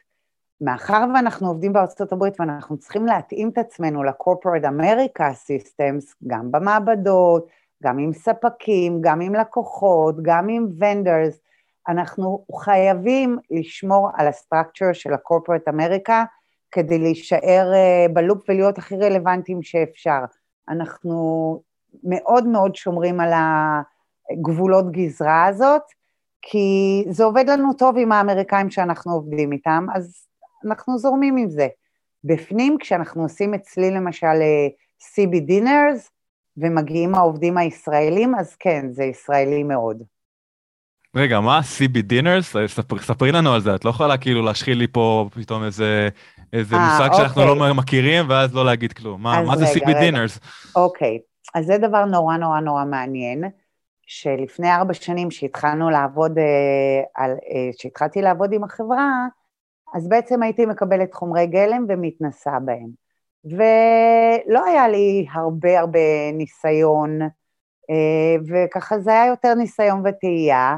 [0.60, 7.46] מאחר ואנחנו עובדים בארצות הברית ואנחנו צריכים להתאים את עצמנו ל-corporate America systems, גם במעבדות,
[7.82, 11.36] גם עם ספקים, גם עם לקוחות, גם עם vendors,
[11.88, 16.12] אנחנו חייבים לשמור על ה-structure של ה-corporate America,
[16.72, 20.18] כדי להישאר אה, בלופ ולהיות הכי רלוונטיים שאפשר.
[20.68, 21.62] אנחנו
[22.04, 23.32] מאוד מאוד שומרים על
[24.30, 25.82] הגבולות גזרה הזאת,
[26.42, 30.26] כי זה עובד לנו טוב עם האמריקאים שאנחנו עובדים איתם, אז
[30.66, 31.68] אנחנו זורמים עם זה.
[32.24, 34.68] בפנים, כשאנחנו עושים אצלי למשל אה,
[35.00, 36.10] CB dinners,
[36.56, 40.02] ומגיעים העובדים הישראלים, אז כן, זה ישראלי מאוד.
[41.16, 42.56] רגע, מה CB dinners?
[43.00, 46.08] ספרי לנו על זה, את לא יכולה כאילו להשחיל לי פה פתאום איזה,
[46.52, 47.18] איזה אה, אה, מושג אוקיי.
[47.18, 49.22] שאנחנו לא מכירים, ואז לא להגיד כלום.
[49.22, 50.38] מה, מה זה CB dinners?
[50.76, 51.18] אוקיי,
[51.54, 53.44] אז זה דבר נורא נורא נורא מעניין,
[54.06, 59.26] שלפני ארבע שנים שהתחלנו לעבוד, אה, אה, שהתחלתי לעבוד עם החברה,
[59.94, 63.01] אז בעצם הייתי מקבלת חומרי גלם ומתנסה בהם.
[63.44, 67.18] ולא היה לי הרבה הרבה ניסיון,
[68.48, 70.76] וככה זה היה יותר ניסיון וטעייה,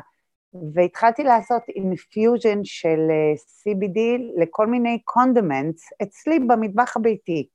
[0.73, 3.99] והתחלתי לעשות infusion של אה, CBD
[4.37, 7.49] לכל מיני condiments אצלי במטבח הביתי.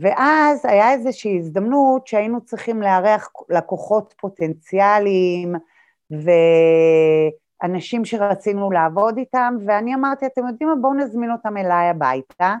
[0.00, 5.54] ואז היה איזושהי הזדמנות שהיינו צריכים לארח לקוחות פוטנציאליים
[7.60, 12.54] ואנשים שרצינו לעבוד איתם, ואני אמרתי, אתם יודעים מה, בואו נזמין אותם אליי הביתה,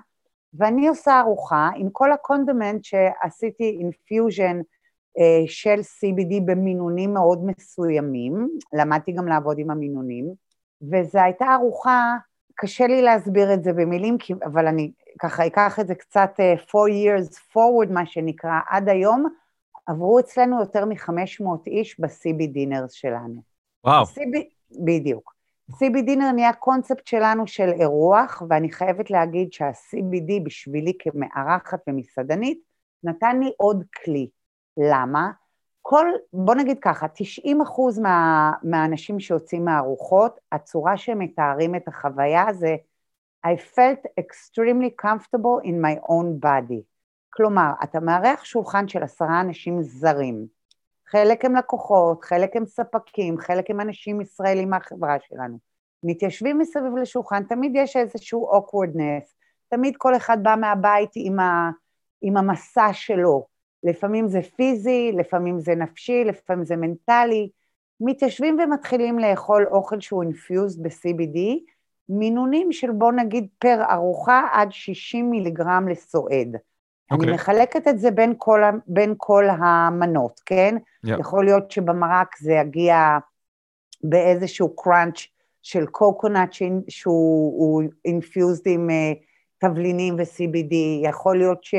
[0.58, 4.60] ואני עושה ארוחה עם כל ה condiments שעשיתי infusion
[5.18, 10.32] אה, של CBD במינונים מאוד מסוימים, למדתי גם לעבוד עם המינונים,
[10.90, 12.14] וזו הייתה ארוחה,
[12.54, 16.90] קשה לי להסביר את זה במילים, אבל אני ככה אקח את זה קצת uh, four
[16.90, 19.26] years forward, מה שנקרא, עד היום
[19.86, 23.42] עברו אצלנו יותר מ-500 איש ב-CB dinners שלנו.
[23.84, 24.04] וואו.
[24.04, 24.38] CB,
[24.84, 25.35] בדיוק.
[25.72, 32.60] CB דינר נהיה קונספט שלנו של אירוח, ואני חייבת להגיד שה-CBD בשבילי כמארחת ומסעדנית,
[33.04, 34.28] נתן לי עוד כלי.
[34.76, 35.30] למה?
[35.82, 42.44] כל, בוא נגיד ככה, 90 אחוז מה, מהאנשים שיוצאים מהארוחות, הצורה שהם מתארים את החוויה
[42.52, 42.76] זה
[43.46, 46.82] I felt extremely comfortable in my own body.
[47.30, 50.55] כלומר, אתה מארח שולחן של עשרה אנשים זרים.
[51.08, 55.58] חלק הם לקוחות, חלק הם ספקים, חלק הם אנשים ישראלים מהחברה שלנו.
[56.02, 59.34] מתיישבים מסביב לשולחן, תמיד יש איזשהו awkwardness,
[59.68, 61.70] תמיד כל אחד בא מהבית עם, ה,
[62.22, 63.46] עם המסע שלו.
[63.82, 67.50] לפעמים זה פיזי, לפעמים זה נפשי, לפעמים זה מנטלי.
[68.00, 71.38] מתיישבים ומתחילים לאכול אוכל שהוא אינפיוזד ב-CBD,
[72.08, 76.56] מינונים של בוא נגיד פר ארוחה עד 60 מיליגרם לסועד.
[77.12, 77.14] Okay.
[77.14, 77.34] אני אוקיי.
[77.34, 80.76] מחלקת את זה בין כל, בין כל המנות, כן?
[81.06, 81.20] Yeah.
[81.20, 83.18] יכול להיות שבמרק זה יגיע
[84.02, 85.26] באיזשהו crunch
[85.62, 86.52] של coconut
[86.88, 89.18] שהוא infused עם uh,
[89.58, 91.74] תבלינים ו-CBD, יכול להיות ש...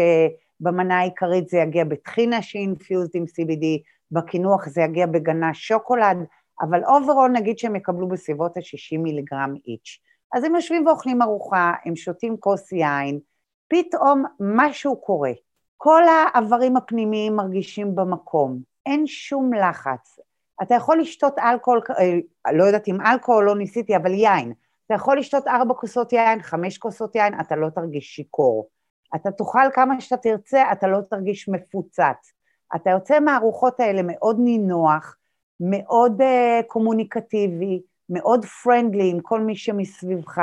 [0.59, 3.65] במנה העיקרית זה יגיע בטחינה ש infused עם CBD,
[4.11, 6.17] בקינוח זה יגיע בגנאש שוקולד,
[6.61, 9.99] אבל overall נגיד שהם יקבלו בסביבות ה-60 מיליגרם each.
[10.33, 13.19] אז הם יושבים ואוכלים ארוחה, הם שותים כוס יין,
[13.67, 15.31] פתאום משהו קורה.
[15.77, 20.19] כל האיברים הפנימיים מרגישים במקום, אין שום לחץ.
[20.61, 24.53] אתה יכול לשתות אלכוהול, אה, לא יודעת אם אלכוהול לא ניסיתי, אבל יין.
[24.85, 28.69] אתה יכול לשתות ארבע כוסות יין, חמש כוסות יין, אתה לא תרגיש שיכור.
[29.15, 32.33] אתה תאכל כמה שאתה תרצה, אתה לא תרגיש מפוצץ.
[32.75, 35.15] אתה יוצא מהארוחות האלה מאוד נינוח,
[35.59, 40.41] מאוד uh, קומוניקטיבי, מאוד פרנדלי עם כל מי שמסביבך,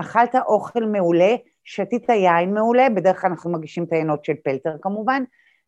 [0.00, 1.34] אכלת אוכל מעולה,
[1.66, 5.22] שתית יין מעולה, בדרך כלל אנחנו מגישים את העיינות של פלטר כמובן,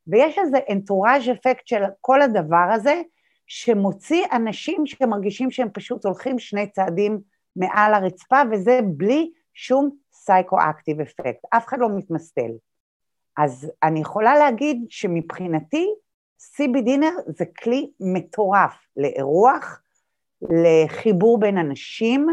[0.06, 3.02] ויש איזה אנטוראז' אפקט של כל הדבר הזה,
[3.46, 7.18] שמוציא אנשים שמרגישים שהם פשוט הולכים שני צעדים
[7.56, 12.50] מעל הרצפה, וזה בלי שום סייקו-אקטיב אפקט, אף אחד לא מתמסטל.
[13.38, 15.86] אז אני יכולה להגיד שמבחינתי
[16.42, 19.82] CB דינר זה כלי מטורף לאירוח,
[20.42, 22.26] לחיבור בין אנשים,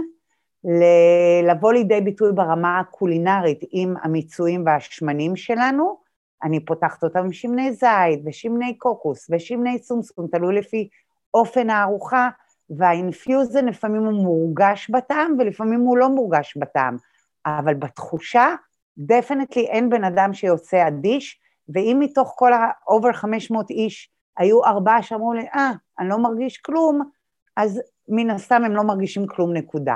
[1.44, 5.98] לבוא לידי ביטוי ברמה הקולינרית עם המיצויים והשמנים שלנו,
[6.44, 10.90] אני פותחת אותם עם שמני זית ושמני קוקוס ושמני סומסום, תלוי לפי
[11.34, 12.30] אופן הארוחה,
[12.70, 16.98] וה infusion לפעמים הוא מורגש בטעם ולפעמים הוא לא מורגש בטעם.
[17.46, 18.56] אבל בתחושה,
[18.98, 25.34] definitely אין בן אדם שיוצא אדיש, ואם מתוך כל ה-over 500 איש היו ארבעה שאמרו
[25.34, 27.10] לי, אה, אני לא מרגיש כלום,
[27.56, 29.96] אז מן הסתם הם לא מרגישים כלום, נקודה.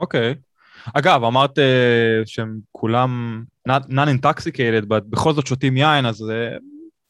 [0.00, 0.34] אוקיי.
[0.94, 1.62] אגב, אמרת uh,
[2.26, 6.60] שהם כולם non-intoxicated, בכל זאת שותים יין, אז uh,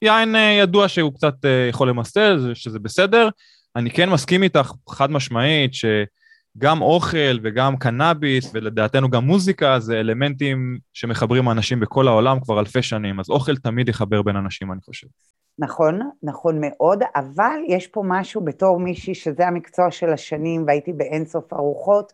[0.02, 1.34] יין uh, ידוע שהוא קצת
[1.68, 3.28] יכול למסטל, שזה בסדר.
[3.76, 5.84] אני כן מסכים איתך חד משמעית, ש...
[6.58, 12.82] גם אוכל וגם קנאביס ולדעתנו גם מוזיקה זה אלמנטים שמחברים אנשים בכל העולם כבר אלפי
[12.82, 15.06] שנים, אז אוכל תמיד יחבר בין אנשים אני חושב.
[15.58, 21.24] נכון, נכון מאוד, אבל יש פה משהו בתור מישהי שזה המקצוע של השנים והייתי באין
[21.24, 22.12] סוף ארוחות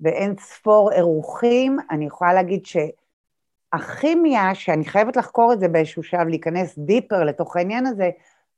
[0.00, 6.78] ואין ספור אירוחים, אני יכולה להגיד שהכימיה, שאני חייבת לחקור את זה באיזשהו שלב, להיכנס
[6.78, 8.10] דיפר לתוך העניין הזה,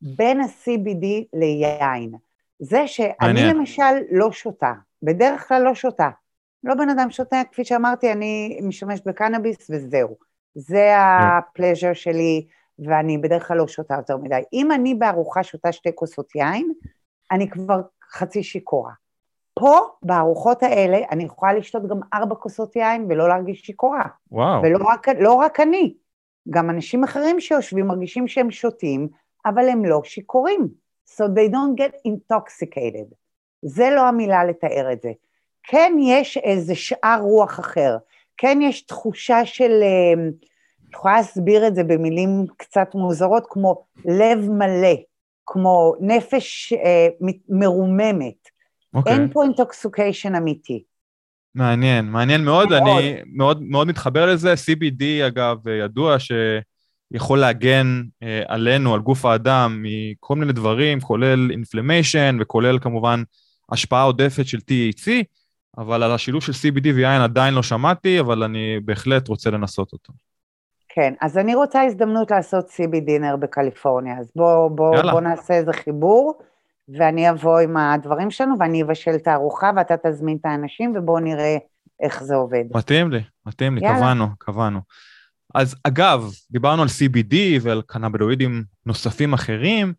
[0.03, 2.12] בין ה-CBD ליין.
[2.59, 3.57] זה שאני מעניין.
[3.57, 4.72] למשל לא שותה,
[5.03, 6.09] בדרך כלל לא שותה.
[6.64, 10.16] לא בן אדם שותה, כפי שאמרתי, אני משתמשת בקנאביס וזהו.
[10.55, 12.46] זה הפלז'ר שלי,
[12.79, 14.40] ואני בדרך כלל לא שותה יותר מדי.
[14.53, 16.72] אם אני בארוחה שותה שתי כוסות יין,
[17.31, 18.92] אני כבר חצי שיכורה.
[19.54, 24.04] פה, בארוחות האלה, אני יכולה לשתות גם ארבע כוסות יין ולא להרגיש שיכורה.
[24.30, 24.62] וואו.
[24.62, 25.94] ולא רק, לא רק אני,
[26.50, 29.08] גם אנשים אחרים שיושבים מרגישים שהם שותים,
[29.46, 30.68] אבל הם לא שיכורים.
[31.10, 33.14] So they don't get intoxicated.
[33.62, 35.10] זה לא המילה לתאר את זה.
[35.62, 37.96] כן יש איזה שאר רוח אחר,
[38.36, 44.50] כן יש תחושה של, אה, אני יכולה להסביר את זה במילים קצת מוזרות, כמו לב
[44.50, 44.94] מלא,
[45.46, 47.08] כמו נפש אה,
[47.48, 48.39] מרוממת.
[48.94, 49.12] אוקיי.
[49.12, 50.85] אין פה intoxication אמיתי.
[51.55, 52.83] מעניין, מעניין מאוד, מאוד.
[52.83, 54.55] אני מאוד, מאוד מתחבר לזה.
[54.55, 62.38] CBD, אגב, ידוע שיכול להגן אה, עלינו, על גוף האדם, מכל מיני דברים, כולל inflammation
[62.40, 63.22] וכולל כמובן
[63.72, 65.11] השפעה עודפת של THC,
[65.79, 70.12] אבל על השילוב של CBD ויין עדיין לא שמעתי, אבל אני בהחלט רוצה לנסות אותו.
[70.88, 75.03] כן, אז אני רוצה הזדמנות לעשות CB דינר בקליפורניה, אז בוא, בוא.
[75.11, 76.42] בוא נעשה איזה חיבור,
[76.98, 81.57] ואני אבוא עם הדברים שלנו, ואני אבשל את הארוחה, ואתה תזמין את האנשים, ובואו נראה
[82.00, 82.64] איך זה עובד.
[82.74, 83.98] מתאים לי, מתאים לי, יאללה.
[83.98, 84.81] קבענו, קבענו.
[85.55, 89.92] אז אגב, דיברנו על CBD ועל קנבדואידים נוספים אחרים,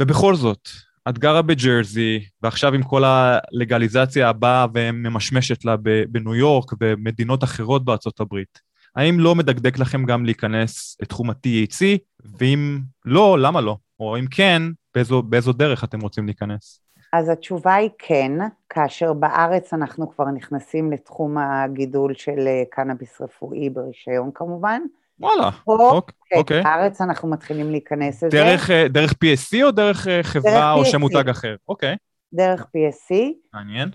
[0.00, 0.68] ובכל זאת,
[1.08, 5.76] את גרה בג'רזי, ועכשיו עם כל הלגליזציה הבאה וממשמשת לה
[6.08, 8.60] בניו יורק ובמדינות אחרות בארצות הברית,
[8.96, 11.98] האם לא מדקדק לכם גם להיכנס לתחום ה-THC?
[12.38, 13.76] ואם לא, למה לא?
[14.00, 14.62] או אם כן,
[14.98, 16.80] באיזו, באיזו דרך אתם רוצים להיכנס?
[17.12, 18.32] אז התשובה היא כן,
[18.68, 24.82] כאשר בארץ אנחנו כבר נכנסים לתחום הגידול של אה, קנאביס רפואי ברישיון כמובן.
[25.20, 26.62] וואלה, פה, אוק- כן, אוקיי.
[26.62, 28.36] בארץ אנחנו מתחילים להיכנס לזה.
[28.36, 30.84] דרך, אה, דרך PSC או דרך אה, חברה או PSC.
[30.84, 31.56] שם מותג אחר?
[31.68, 31.96] אוקיי,
[32.32, 33.14] דרך PSC,
[33.54, 33.88] מעניין.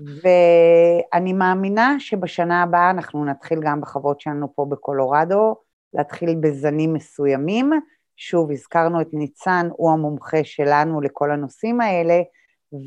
[1.14, 5.56] ואני מאמינה שבשנה הבאה אנחנו נתחיל גם בחוות שלנו פה בקולורדו,
[5.94, 7.72] להתחיל בזנים מסוימים.
[8.16, 12.22] שוב, הזכרנו את ניצן, הוא המומחה שלנו לכל הנושאים האלה,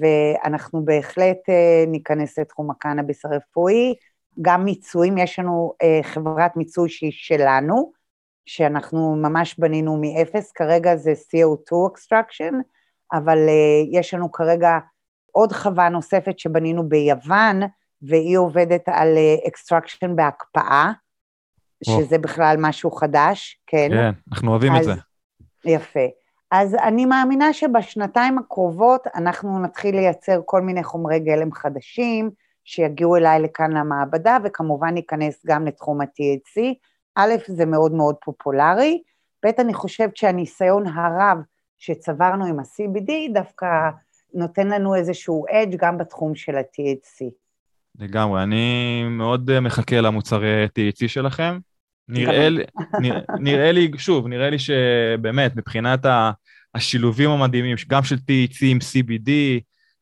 [0.01, 3.95] ואנחנו בהחלט אה, ניכנס לתחום הקנאביס הרפואי.
[4.43, 7.93] גם מיצויים, יש לנו אה, חברת מיצוי שהיא שלנו,
[8.47, 12.55] שאנחנו ממש בנינו מאפס, כרגע זה CO2 extraction,
[13.13, 14.79] אבל אה, יש לנו כרגע
[15.33, 17.61] עוד חווה נוספת שבנינו ביוון,
[18.03, 19.09] והיא עובדת על
[19.49, 20.91] extraction בהקפאה.
[21.85, 23.89] שזה בכלל משהו חדש, כן.
[23.91, 24.93] כן, אנחנו אוהבים את אז- זה.
[25.69, 26.07] יפה.
[26.51, 32.31] אז אני מאמינה שבשנתיים הקרובות אנחנו נתחיל לייצר כל מיני חומרי גלם חדשים,
[32.65, 36.61] שיגיעו אליי לכאן למעבדה, וכמובן ניכנס גם לתחום ה-THC.
[37.15, 39.03] א', זה מאוד מאוד פופולרי,
[39.45, 41.39] ב', אני חושבת שהניסיון הרב
[41.79, 43.67] שצברנו עם ה-CBD דווקא
[44.35, 47.31] נותן לנו איזשהו אדג' גם בתחום של ה-THC.
[47.99, 51.59] לגמרי, אני מאוד אה, מחכה למוצרי THC שלכם.
[52.09, 52.65] נראה לי,
[53.01, 56.01] נראה, נראה לי, שוב, נראה לי שבאמת, מבחינת
[56.75, 59.31] השילובים המדהימים, גם של THC עם CBD,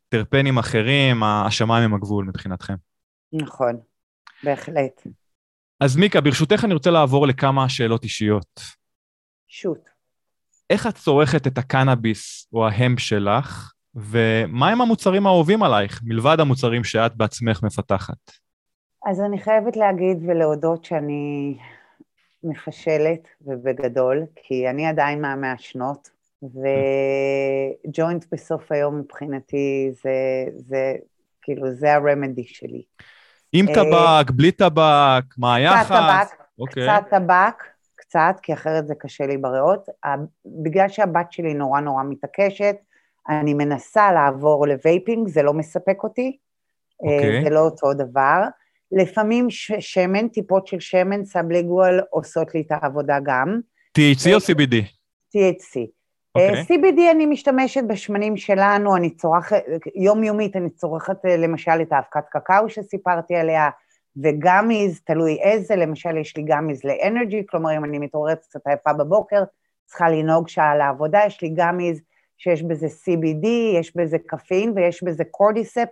[0.08, 2.74] טרפנים אחרים, השמיים הם הגבול מבחינתכם.
[3.32, 3.80] נכון,
[4.42, 5.06] בהחלט.
[5.80, 8.60] אז מיקה, ברשותך אני רוצה לעבור לכמה שאלות אישיות.
[9.48, 9.88] שוט.
[10.70, 17.16] איך את צורכת את הקנאביס או ההמפ שלך, ומהם המוצרים האהובים עלייך, מלבד המוצרים שאת
[17.16, 18.30] בעצמך מפתחת?
[19.06, 21.56] אז אני חייבת להגיד ולהודות שאני
[22.44, 26.10] מפשלת ובגדול, כי אני עדיין מהמעשנות,
[26.42, 30.94] וג'וינט בסוף היום מבחינתי זה, זה
[31.42, 32.82] כאילו, זה ה remedy שלי.
[33.52, 35.86] עם אה, טבק, בלי טבק, מה היחס?
[35.86, 36.82] קצת טבק, אוקיי.
[36.82, 39.88] קצת טבק, קצת, כי אחרת זה קשה לי בריאות.
[40.46, 42.76] בגלל שהבת שלי נורא נורא מתעקשת,
[43.28, 46.36] אני מנסה לעבור ל vaping, זה לא מספק אותי,
[47.04, 47.44] אה, אוקיי.
[47.44, 48.42] זה לא אותו דבר.
[48.94, 49.46] לפעמים
[49.80, 53.60] שמן, טיפות של שמן, sublingual עושות לי את העבודה גם,
[53.98, 54.74] THC או CBD?
[55.36, 55.80] THC.
[56.34, 56.54] אוקיי.
[56.54, 59.62] אה, CBD אני משתמשת בשמנים שלנו, אני צורכת,
[59.94, 63.70] יומיומית אני צורכת אה, למשל את האבקת קקאו שסיפרתי עליה,
[64.22, 69.42] וגאמיז, תלוי איזה, למשל יש לי גאמיז לאנרג'י, כלומר אם אני מתעוררת קצת עייפה בבוקר,
[69.86, 72.00] צריכה לנהוג שעה לעבודה, יש לי גאמיז
[72.38, 73.46] שיש בזה CBD,
[73.80, 75.88] יש בזה קפאין ויש בזה קורדיספ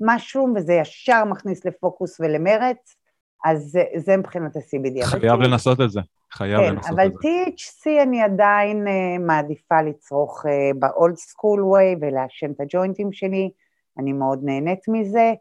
[0.00, 2.96] משרום, וזה ישר מכניס לפוקוס ולמרץ,
[3.44, 5.04] אז זה, זה מבחינת ה-CBD.
[5.04, 6.00] אבל חייב THC לנסות את זה.
[6.32, 7.28] חייב כן, לנסות אבל את זה.
[7.28, 13.50] THC אני עדיין uh, מעדיפה לצרוך uh, ב-old school way ולעשן את הג'וינטים שלי,
[13.98, 15.32] אני מאוד נהנית מזה.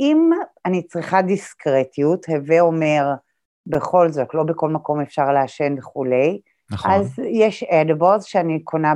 [0.00, 0.30] אם
[0.66, 3.14] אני צריכה דיסקרטיות, הווה אומר,
[3.66, 6.40] בכל זאת, לא בכל מקום אפשר לעשן וכולי,
[6.70, 6.90] נכון.
[6.90, 8.94] אז יש אדיבלס שאני קונה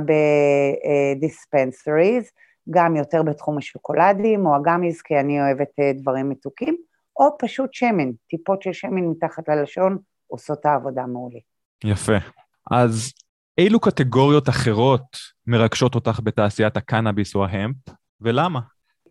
[1.19, 2.31] בדיספנסריז,
[2.69, 6.77] גם יותר בתחום השוקולדים או הגאמיז, כי אני אוהבת אה, דברים מתוקים,
[7.19, 9.97] או פשוט שמן, טיפות של שמן מתחת ללשון
[10.27, 11.39] עושות העבודה מעולה.
[11.83, 12.13] יפה.
[12.71, 13.13] אז
[13.57, 17.75] אילו קטגוריות אחרות מרגשות אותך בתעשיית הקנאביס או ההמפ,
[18.21, 18.59] ולמה?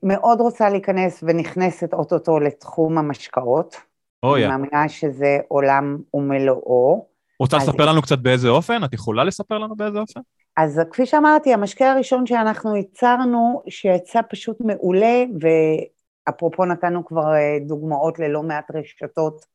[0.03, 3.77] מאוד רוצה להיכנס ונכנסת אוטוטו לתחום המשקאות.
[4.23, 7.07] אוי, אני מאמינה שזה עולם ומלואו.
[7.41, 8.85] רוצה אז- לספר לנו קצת באיזה אופן?
[8.85, 10.21] את יכולה לספר לנו באיזה אופן?
[10.57, 18.19] אז כפי שאמרתי, המשקה הראשון שאנחנו ייצרנו, שיצא פשוט מעולה, ואפרופו נתנו כבר אה, דוגמאות
[18.19, 19.47] ללא מעט רשתות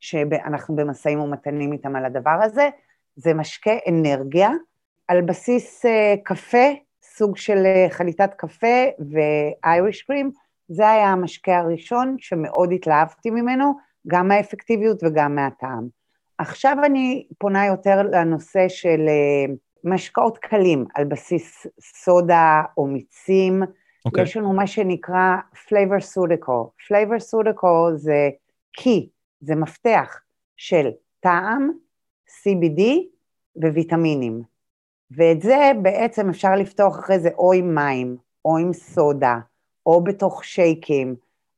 [0.00, 2.68] שאנחנו במשאים ומתנים איתם על הדבר הזה,
[3.16, 4.50] זה משקה אנרגיה
[5.08, 6.66] על בסיס אה, קפה,
[7.02, 10.30] סוג של אה, חליטת קפה ואייריש קרים,
[10.68, 13.74] זה היה המשקה הראשון שמאוד התלהבתי ממנו,
[14.06, 15.88] גם מהאפקטיביות וגם מהטעם.
[16.38, 19.00] עכשיו אני פונה יותר לנושא של
[19.84, 23.62] משקאות קלים על בסיס סודה או מיצים.
[24.04, 24.22] אוקיי.
[24.22, 26.86] יש לנו מה שנקרא flavor sudical.
[26.88, 28.28] flavor sudical זה
[28.72, 29.08] קי,
[29.40, 30.20] זה מפתח
[30.56, 30.90] של
[31.20, 31.70] טעם,
[32.28, 32.82] CBD
[33.56, 34.42] וויטמינים.
[35.10, 39.38] ואת זה בעצם אפשר לפתוח אחרי זה או עם מים, או עם סודה,
[39.86, 41.14] או בתוך שייקים.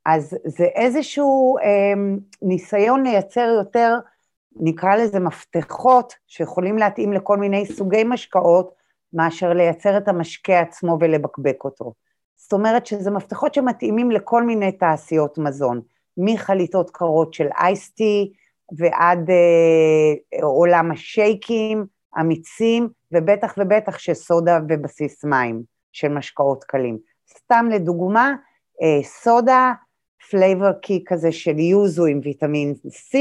[0.07, 1.93] אז זה איזשהו אה,
[2.43, 3.99] ניסיון לייצר יותר,
[4.57, 8.75] נקרא לזה מפתחות, שיכולים להתאים לכל מיני סוגי משקאות,
[9.13, 11.93] מאשר לייצר את המשקה עצמו ולבקבק אותו.
[12.37, 15.81] זאת אומרת שזה מפתחות שמתאימים לכל מיני תעשיות מזון,
[16.17, 18.33] מחליטות קרות של ice tea
[18.77, 25.63] ועד אה, עולם השייקים, המיצים, ובטח ובטח שסודה ובסיס מים
[25.93, 26.99] של משקאות קלים.
[27.39, 28.35] סתם לדוגמה,
[28.83, 29.73] אה, סודה,
[30.31, 33.17] flavor key כזה של יוזו עם ויטמין C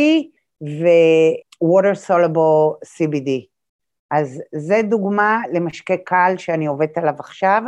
[0.61, 3.29] ו-water soluble CBD.
[4.11, 7.61] אז זה דוגמה למשקה קל שאני עובדת עליו עכשיו,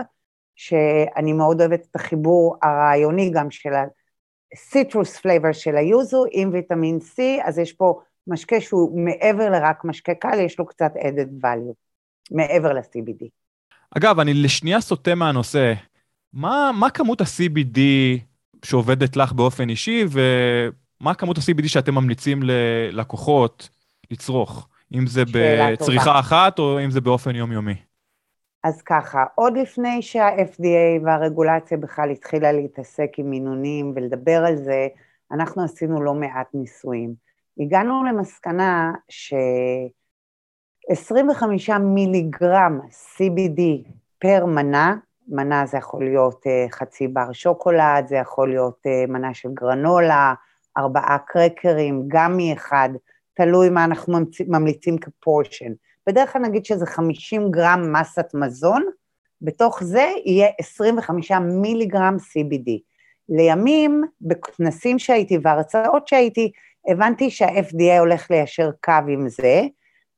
[0.55, 7.21] שאני מאוד אוהבת את החיבור הרעיוני גם של ה-citrus flavor של היוזו עם ויטמין C,
[7.43, 11.73] אז יש פה משקה שהוא מעבר לרק משקה קל, יש לו קצת added value,
[12.31, 13.25] מעבר ל-CBD.
[13.97, 15.73] אגב, אני לשנייה סוטה מהנושא.
[16.33, 17.79] מה, מה כמות ה-CBD
[18.65, 20.05] שעובדת לך באופן אישי,
[21.03, 23.69] ומה כמות ה-CBD שאתם ממליצים ללקוחות
[24.11, 24.67] לצרוך?
[24.93, 26.19] אם זה בצריכה טובה.
[26.19, 27.75] אחת, או אם זה באופן יומיומי?
[28.63, 34.87] אז ככה, עוד לפני שה-FDA והרגולציה בכלל התחילה להתעסק עם מינונים ולדבר על זה,
[35.31, 37.13] אנחנו עשינו לא מעט ניסויים.
[37.59, 39.37] הגענו למסקנה ש-25
[41.79, 43.61] מיליגרם CBD
[44.19, 44.95] פר מנה,
[45.27, 50.33] מנה זה יכול להיות uh, חצי בר שוקולד, זה יכול להיות uh, מנה של גרנולה,
[50.77, 52.89] ארבעה קרקרים, גם מאחד,
[53.33, 55.71] תלוי מה אנחנו ממליצים כפורשן.
[56.07, 58.85] בדרך כלל נגיד שזה 50 גרם מסת מזון,
[59.41, 61.31] בתוך זה יהיה 25
[61.61, 62.71] מיליגרם CBD.
[63.29, 66.51] לימים, בכנסים שהייתי והרצאות שהייתי,
[66.87, 69.61] הבנתי שה-FDA הולך ליישר קו עם זה,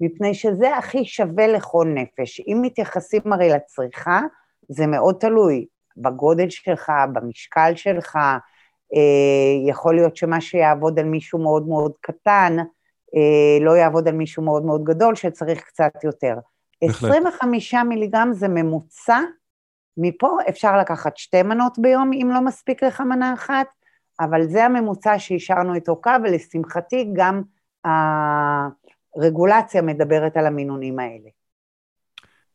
[0.01, 2.39] מפני שזה הכי שווה לכל נפש.
[2.39, 4.21] אם מתייחסים הרי לצריכה,
[4.69, 5.65] זה מאוד תלוי
[5.97, 8.17] בגודל שלך, במשקל שלך,
[9.67, 12.57] יכול להיות שמה שיעבוד על מישהו מאוד מאוד קטן,
[13.15, 16.35] אה, לא יעבוד על מישהו מאוד מאוד גדול שצריך קצת יותר.
[16.81, 17.11] בהחלט.
[17.11, 19.19] 25 מיליגרם זה ממוצע,
[19.97, 23.67] מפה אפשר לקחת שתי מנות ביום אם לא מספיק לך מנה אחת,
[24.19, 27.41] אבל זה הממוצע שהשארנו איתו קו, ולשמחתי גם
[29.15, 31.29] הרגולציה מדברת על המינונים האלה.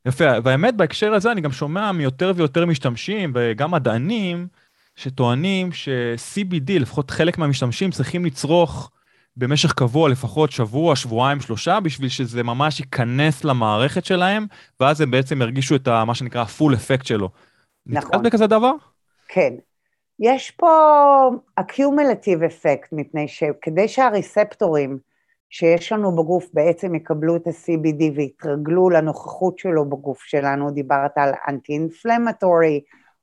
[0.06, 4.46] יפה, והאמת בהקשר הזה אני גם שומע מיותר ויותר משתמשים וגם מדענים
[5.00, 8.90] שטוענים ש-CBD, לפחות חלק מהמשתמשים צריכים לצרוך
[9.36, 14.46] במשך קבוע לפחות שבוע, שבועיים, שלושה, בשביל שזה ממש ייכנס למערכת שלהם,
[14.80, 17.28] ואז הם בעצם ירגישו את ה, מה שנקרא full effect שלו.
[17.86, 18.08] נכון.
[18.08, 18.72] נתקלת בכזה דבר?
[19.28, 19.54] כן.
[20.20, 20.70] יש פה
[21.60, 24.98] accumulative effect, מפני שכדי שהריספטורים
[25.50, 32.80] שיש לנו בגוף בעצם יקבלו את ה-CBD ויתרגלו לנוכחות שלו בגוף שלנו, דיברת על אנטי-אינפלמטורי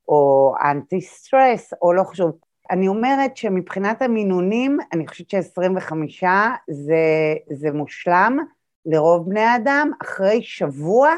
[0.08, 2.32] או אנטי-סטרס, או לא חשוב.
[2.72, 6.24] אני אומרת שמבחינת המינונים, אני חושבת ש-25
[6.70, 8.38] זה, זה מושלם
[8.86, 11.10] לרוב בני האדם, אחרי שבוע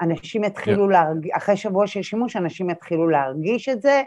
[0.00, 0.92] אנשים יתחילו yeah.
[0.92, 4.02] להרגיש, אחרי שבוע של שימוש אנשים יתחילו להרגיש את זה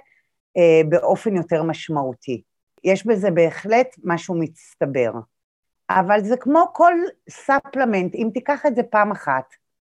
[0.58, 2.42] אה, באופן יותר משמעותי.
[2.84, 5.12] יש בזה בהחלט משהו מצטבר.
[5.90, 6.94] אבל זה כמו כל
[7.30, 9.46] ספלמנט, אם תיקח את זה פעם אחת,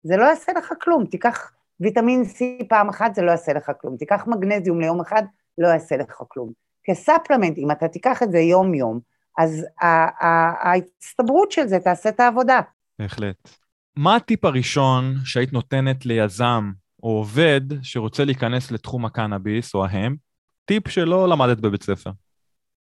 [0.04, 3.98] זה לא יעשה לך כלום, תיקח ויטמין C פעם אחת, זה לא יעשה לך כלום,
[3.98, 5.24] תיקח מגנזיום ליום אחד,
[5.58, 6.52] לא יעשה לך כלום.
[6.84, 9.00] כספלמנט, אם אתה תיקח את זה יום-יום,
[9.38, 9.66] אז
[10.62, 12.62] ההצטברות של זה תעשה את העבודה.
[13.00, 13.50] בהחלט.
[13.96, 16.72] מה הטיפ הראשון שהיית נותנת ליזם
[17.04, 20.20] או עובד שרוצה להיכנס לתחום הקנאביס או ההמפ?
[20.66, 22.12] טיפ שלא למדת בבית ספר.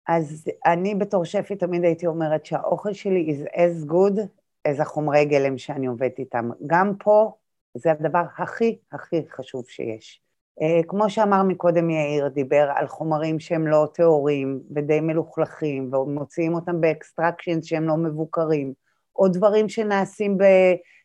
[0.07, 4.19] אז אני בתור שפי תמיד הייתי אומרת שהאוכל שלי is as good
[4.67, 6.49] as החומרי גלם שאני עובדת איתם.
[6.67, 7.33] גם פה
[7.77, 10.21] זה הדבר הכי הכי חשוב שיש.
[10.61, 16.81] אה, כמו שאמר מקודם יאיר, דיבר על חומרים שהם לא טהורים ודי מלוכלכים, ומוציאים אותם
[16.81, 18.73] ב extractions שהם לא מבוקרים,
[19.15, 20.43] או דברים שנעשים ב,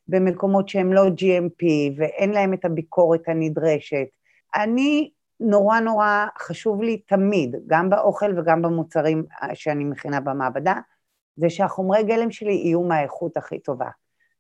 [0.09, 1.65] במקומות שהם לא GMP
[1.97, 4.07] ואין להם את הביקורת הנדרשת.
[4.55, 5.11] אני,
[5.41, 10.75] נורא נורא חשוב לי תמיד, גם באוכל וגם במוצרים שאני מכינה במעבדה,
[11.37, 13.89] זה שהחומרי גלם שלי יהיו מהאיכות הכי טובה.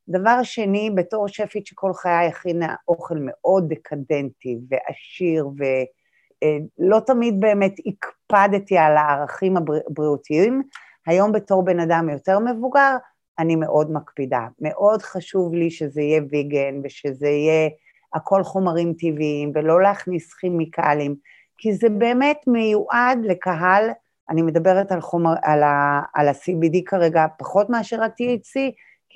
[0.08, 8.78] דבר שני, בתור שפית שכל חיי הכינה אוכל מאוד דקדנטי ועשיר ולא תמיד באמת הקפדתי
[8.78, 10.62] על הערכים הבריאותיים,
[11.06, 12.96] היום בתור בן אדם יותר מבוגר,
[13.38, 14.46] אני מאוד מקפידה.
[14.60, 17.68] מאוד חשוב לי שזה יהיה ויגן ושזה יהיה
[18.14, 21.16] הכל חומרים טבעיים ולא להכניס כימיקלים,
[21.58, 23.90] כי זה באמת מיועד לקהל,
[24.30, 28.60] אני מדברת על, חומר, על, ה, על ה-CBD כרגע פחות מאשר ה-THC,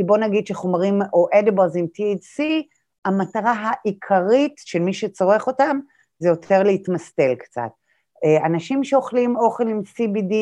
[0.01, 2.42] כי בוא נגיד שחומרים או אדיבלס עם THC,
[3.05, 5.78] המטרה העיקרית של מי שצורך אותם
[6.18, 7.70] זה יותר להתמסטל קצת.
[8.24, 10.34] אה, אנשים שאוכלים אוכל עם CBD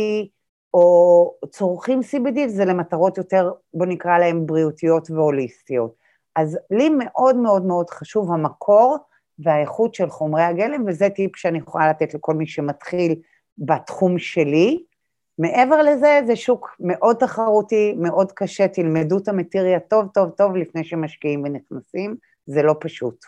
[0.74, 5.94] או צורכים CBD זה למטרות יותר, בוא נקרא להם בריאותיות והוליסטיות.
[6.36, 8.96] אז לי מאוד מאוד מאוד חשוב המקור
[9.38, 13.14] והאיכות של חומרי הגלם, וזה טיפ שאני יכולה לתת לכל מי שמתחיל
[13.59, 14.82] בתחום שלי,
[15.39, 20.84] מעבר לזה, זה שוק מאוד תחרותי, מאוד קשה, תלמדו את המטריה טוב טוב טוב לפני
[20.84, 22.16] שמשקיעים ונכנסים,
[22.47, 23.24] זה לא פשוט.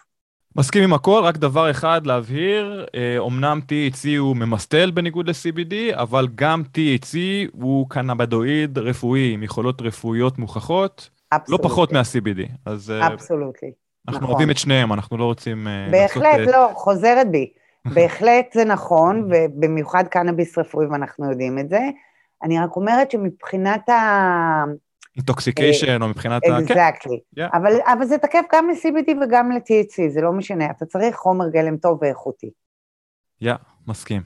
[0.56, 2.86] מסכים עם הכל, רק דבר אחד להבהיר,
[3.18, 7.16] אומנם אה, THC הוא ממסטל בניגוד ל-CBD, אבל גם THC
[7.52, 11.10] הוא קנבדואיד רפואי עם יכולות רפואיות מוכחות,
[11.48, 12.48] לא פחות מה-CBD.
[12.66, 13.70] אז אה, אבסולוטלי.
[14.08, 14.30] אנחנו נכון.
[14.34, 15.68] אוהבים את שניהם, אנחנו לא רוצים...
[15.68, 16.54] אה, בהחלט, לעשות...
[16.54, 17.50] לא, חוזרת בי.
[17.94, 21.80] בהחלט זה נכון, ובמיוחד קנאביס רפואי, ואנחנו יודעים את זה.
[22.42, 24.64] אני רק אומרת שמבחינת ה...
[25.16, 26.58] intoxication, או מבחינת ה...
[26.58, 27.20] exactly.
[27.86, 31.98] אבל, זה תקף גם ל-CBD וגם ל-THC, זה לא משנה, אתה צריך חומר גלם טוב
[32.02, 32.50] ואיכותי.
[33.40, 33.56] yeah, yeah,
[33.86, 34.22] מסכים.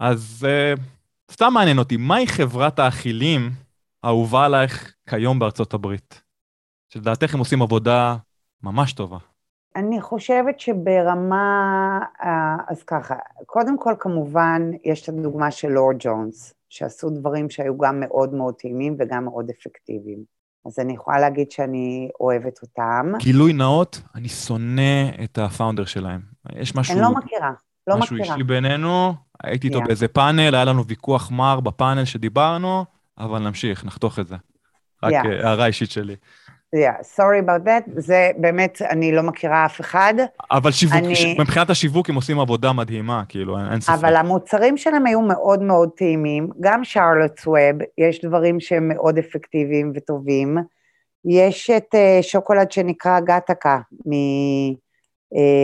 [0.00, 0.80] אז אה,
[1.32, 3.50] סתם מעניין אותי, מהי חברת האכילים
[4.02, 6.22] האהובה עלייך כיום בארצות הברית?
[6.88, 8.16] שלדעתך הם עושים עבודה
[8.62, 9.18] ממש טובה.
[9.76, 13.14] אני חושבת שברמה, אה, אז ככה,
[13.46, 18.54] קודם כל כמובן יש את הדוגמה של לורד ג'ונס, שעשו דברים שהיו גם מאוד מאוד
[18.54, 20.40] טעימים וגם מאוד אפקטיביים.
[20.66, 23.12] אז אני יכולה להגיד שאני אוהבת אותם.
[23.18, 26.20] גילוי נאות, אני שונא את הפאונדר שלהם.
[26.52, 26.94] יש משהו...
[26.94, 27.50] אני לא מכירה,
[27.86, 28.34] לא משהו מכירה.
[28.34, 29.14] משהו אישי בינינו,
[29.44, 29.86] הייתי איתו yeah.
[29.86, 32.84] באיזה פאנל, היה לנו ויכוח מר בפאנל שדיברנו,
[33.18, 34.36] אבל נמשיך, נחתוך את זה.
[35.02, 35.26] רק yeah.
[35.26, 36.16] אה, הערה אישית שלי.
[36.76, 40.14] Yeah, sorry about that, זה באמת, אני לא מכירה אף אחד.
[40.50, 41.36] אבל שיווק, אני...
[41.38, 43.94] מבחינת השיווק הם עושים עבודה מדהימה, כאילו, אין ספק.
[43.94, 49.92] אבל המוצרים שלהם היו מאוד מאוד טעימים, גם שרלוטס ווב, יש דברים שהם מאוד אפקטיביים
[49.94, 50.58] וטובים.
[51.24, 53.78] יש את uh, שוקולד שנקרא גטקה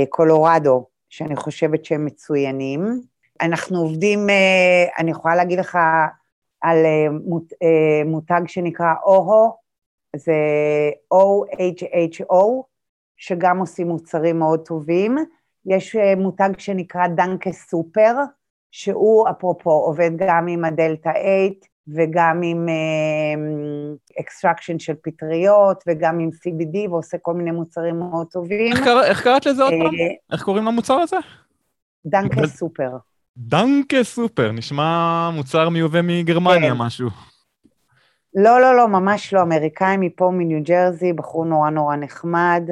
[0.08, 3.00] מקולורדו, אה, שאני חושבת שהם מצוינים.
[3.40, 4.32] אנחנו עובדים, אה,
[4.98, 5.78] אני יכולה להגיד לך
[6.62, 9.65] על אה, מות, אה, מותג שנקרא אוהו,
[10.16, 10.34] זה
[11.14, 12.62] OHHO,
[13.16, 15.16] שגם עושים מוצרים מאוד טובים.
[15.66, 18.14] יש אה, מותג שנקרא דנקה סופר,
[18.70, 22.66] שהוא אפרופו עובד גם עם הדלתא 8 וגם עם
[24.20, 28.72] extraction אה, של פטריות וגם עם CBD ועושה כל מיני מוצרים מאוד טובים.
[28.72, 29.94] איך, קרא, איך קראת לזה עוד פעם?
[29.94, 31.16] אה, איך קוראים למוצר הזה?
[32.06, 32.90] דנקה סופר.
[33.36, 36.78] דנקה סופר, נשמע מוצר מיובא מגרמניה כן.
[36.78, 37.08] משהו.
[38.36, 42.62] לא, לא, לא, ממש לא, אמריקאי מפה, מניו ג'רזי, בחור נורא נורא נחמד.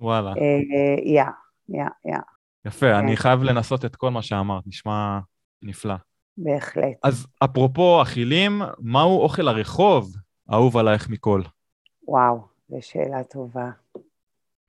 [0.00, 0.30] וואלה.
[0.30, 1.24] אה, יא,
[1.68, 2.18] יא, יא.
[2.64, 3.22] יפה, אני כן.
[3.22, 5.18] חייב לנסות את כל מה שאמרת, נשמע
[5.62, 5.94] נפלא.
[6.36, 6.96] בהחלט.
[7.02, 10.16] אז אפרופו אכילים, מהו אוכל הרחוב
[10.52, 11.42] אהוב עלייך מכל?
[12.08, 13.70] וואו, זו שאלה טובה.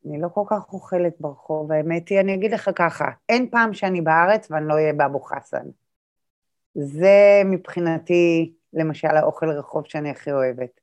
[0.05, 4.01] אני לא כל כך אוכלת ברחוב, האמת היא, אני אגיד לך ככה, אין פעם שאני
[4.01, 5.65] בארץ ואני לא אהיה באבו חסן.
[6.75, 10.79] זה מבחינתי למשל האוכל רחוב שאני הכי אוהבת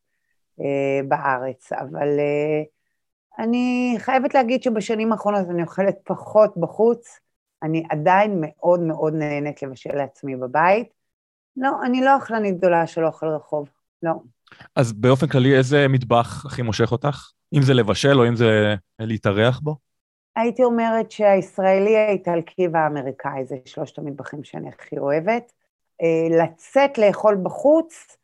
[0.61, 2.63] אה, בארץ, אבל אה,
[3.39, 7.21] אני חייבת להגיד שבשנים האחרונות אני אוכלת פחות בחוץ,
[7.63, 10.89] אני עדיין מאוד מאוד נהנית לבשל לעצמי בבית.
[11.57, 13.69] לא, אני לא אכלנית גדולה של אוכל רחוב,
[14.03, 14.13] לא.
[14.77, 17.31] אז באופן כללי, איזה מטבח הכי מושך אותך?
[17.55, 19.77] אם זה לבשל או אם זה להתארח בו?
[20.37, 25.53] הייתי אומרת שהישראלי, האיטלקי והאמריקאי זה שלושת המטבחים שאני הכי אוהבת.
[26.03, 28.17] אה, לצאת לאכול בחוץ,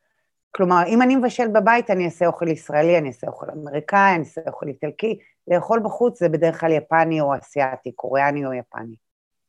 [0.51, 4.41] כלומר, אם אני מבשל בבית, אני אעשה אוכל ישראלי, אני אעשה אוכל אמריקאי, אני אעשה
[4.47, 5.19] אוכל איטלקי,
[5.49, 8.97] לאכול בחוץ זה בדרך כלל יפני או אסיאתי, קוריאני או יפני,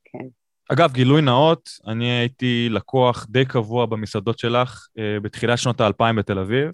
[0.05, 0.25] כן.
[0.71, 6.39] אגב, גילוי נאות, אני הייתי לקוח די קבוע במסעדות שלך אה, בתחילת שנות האלפיים בתל
[6.39, 6.71] אביב.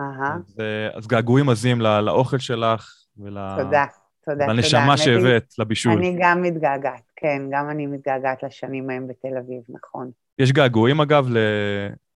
[0.00, 0.36] אהה.
[0.36, 3.38] אז, אה, אז געגועים עזים לא, לאוכל שלך ול...
[3.58, 3.84] תודה,
[4.24, 5.92] תודה, לנשמה שהבאת לבישול.
[5.92, 10.10] אני גם מתגעגעת, כן, גם אני מתגעגעת לשנים ההם בתל אביב, נכון.
[10.38, 11.26] יש געגועים, אגב,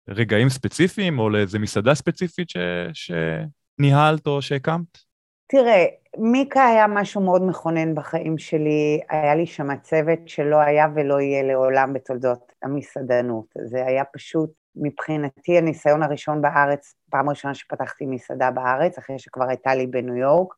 [0.08, 2.58] לרגעים ספציפיים, או לאיזה מסעדה ספציפית ש...
[2.94, 4.98] שניהלת או שהקמת?
[5.48, 5.86] תראה,
[6.18, 11.44] מיקה היה משהו מאוד מכונן בחיים שלי, היה לי שם צוות שלא היה ולא יהיה
[11.44, 13.46] לעולם בתולדות המסעדנות.
[13.66, 19.76] זה היה פשוט, מבחינתי, הניסיון הראשון בארץ, פעם ראשונה שפתחתי מסעדה בארץ, אחרי שכבר הייתה
[19.76, 20.54] לי בניו יורק.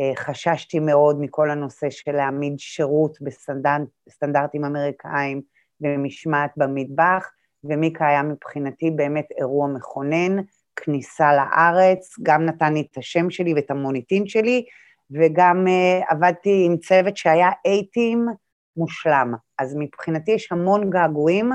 [0.00, 5.42] אה, חששתי מאוד מכל הנושא של להעמיד שירות בסטנדרט, בסטנדרטים אמריקאים
[5.80, 7.30] ומשמעת במטבח,
[7.64, 10.36] ומיקה היה מבחינתי באמת אירוע מכונן,
[10.76, 14.64] כניסה לארץ, גם נתן לי את השם שלי ואת המוניטין שלי,
[15.10, 18.26] וגם uh, עבדתי עם צוות שהיה אייטים
[18.76, 19.34] מושלם.
[19.58, 21.52] אז מבחינתי יש המון געגועים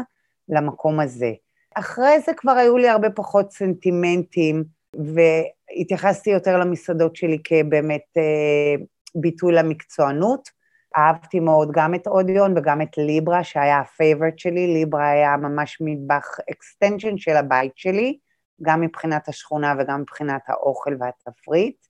[0.50, 1.32] למקום הזה.
[1.76, 4.64] אחרי זה כבר היו לי הרבה פחות סנטימנטים,
[4.96, 8.82] והתייחסתי יותר למסעדות שלי כבאמת אה,
[9.16, 10.50] ביטוי למקצוענות.
[10.98, 14.68] אהבתי מאוד גם את אודיון וגם את ליברה, שהיה ה favorite שלי.
[14.68, 18.18] ליברה היה ממש מטבח extension של הבית שלי.
[18.62, 21.86] גם מבחינת השכונה וגם מבחינת האוכל והתפריט.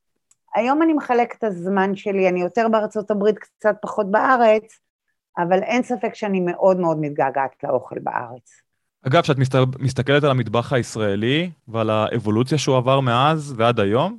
[0.55, 4.79] היום אני מחלק את הזמן שלי, אני יותר בארצות הברית, קצת פחות בארץ,
[5.37, 8.61] אבל אין ספק שאני מאוד מאוד מתגעגעת לאוכל בארץ.
[9.07, 9.37] אגב, כשאת
[9.79, 14.17] מסתכלת על המטבח הישראלי ועל האבולוציה שהוא עבר מאז ועד היום,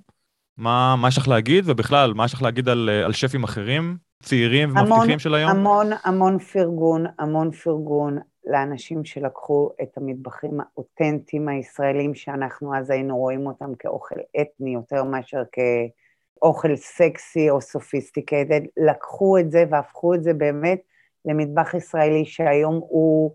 [0.56, 4.70] מה, מה יש לך להגיד, ובכלל, מה יש לך להגיד על, על שפים אחרים, צעירים
[4.70, 5.50] ומבטיחים של היום?
[5.50, 8.18] המון, המון פרגון, המון פרגון.
[8.44, 15.42] לאנשים שלקחו את המטבחים האותנטיים הישראלים, שאנחנו אז היינו רואים אותם כאוכל אתני יותר מאשר
[15.52, 20.80] כאוכל סקסי או סופיסטיקטד, לקחו את זה והפכו את זה באמת
[21.24, 23.34] למטבח ישראלי שהיום הוא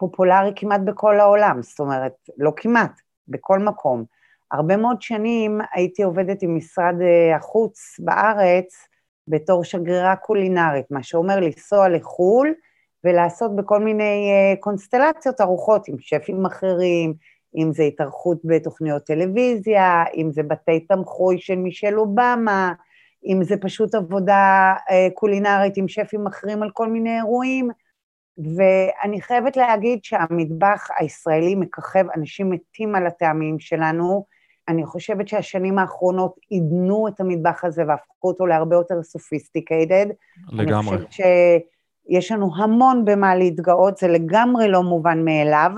[0.00, 4.04] פופולרי כמעט בכל העולם, זאת אומרת, לא כמעט, בכל מקום.
[4.52, 8.86] הרבה מאוד שנים הייתי עובדת עם משרד אה, החוץ בארץ
[9.28, 12.54] בתור שגרירה קולינרית, מה שאומר לנסוע לחו"ל,
[13.04, 17.14] ולעשות בכל מיני אה, קונסטלציות ארוחות עם שפים אחרים,
[17.56, 22.72] אם זה התארחות בתוכניות טלוויזיה, אם זה בתי תמחוי של מישל אובמה,
[23.26, 27.70] אם זה פשוט עבודה אה, קולינרית עם שפים אחרים על כל מיני אירועים.
[28.56, 34.24] ואני חייבת להגיד שהמטבח הישראלי מככב, אנשים מתים על הטעמים שלנו.
[34.68, 40.06] אני חושבת שהשנים האחרונות עידנו את המטבח הזה והפכו אותו להרבה יותר sophisticated.
[40.52, 40.96] לגמרי.
[40.96, 41.20] אני חושבת ש...
[42.08, 45.70] יש לנו המון במה להתגאות, זה לגמרי לא מובן מאליו,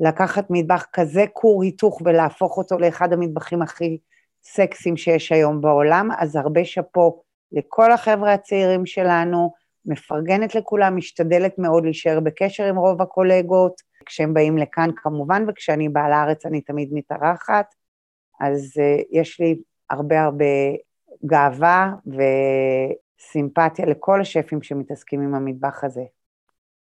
[0.00, 3.98] לקחת מטבח כזה כור היתוך ולהפוך אותו לאחד המטבחים הכי
[4.44, 9.52] סקסיים שיש היום בעולם, אז הרבה שאפו לכל החבר'ה הצעירים שלנו,
[9.86, 16.08] מפרגנת לכולם, משתדלת מאוד להישאר בקשר עם רוב הקולגות, כשהם באים לכאן כמובן, וכשאני באה
[16.08, 17.74] לארץ אני תמיד מתארחת,
[18.40, 19.56] אז uh, יש לי
[19.90, 20.44] הרבה הרבה
[21.26, 21.92] גאווה
[23.20, 26.02] סימפתיה לכל השפים שמתעסקים עם המטבח הזה.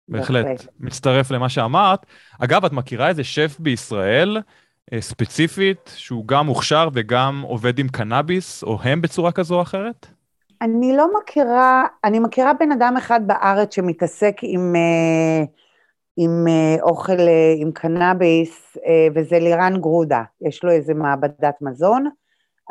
[0.07, 0.67] בהחלט, בהחלט.
[0.79, 2.05] מצטרף למה שאמרת.
[2.39, 4.37] אגב, את מכירה איזה שף בישראל
[4.93, 10.07] אה, ספציפית, שהוא גם מוכשר וגם עובד עם קנאביס, או הם בצורה כזו או אחרת?
[10.61, 15.43] אני לא מכירה, אני מכירה בן אדם אחד בארץ שמתעסק עם, אה,
[16.17, 17.17] עם אה, אוכל
[17.57, 18.77] עם קנאביס,
[19.15, 22.09] וזה לירן גרודה, יש לו איזה מעבדת מזון.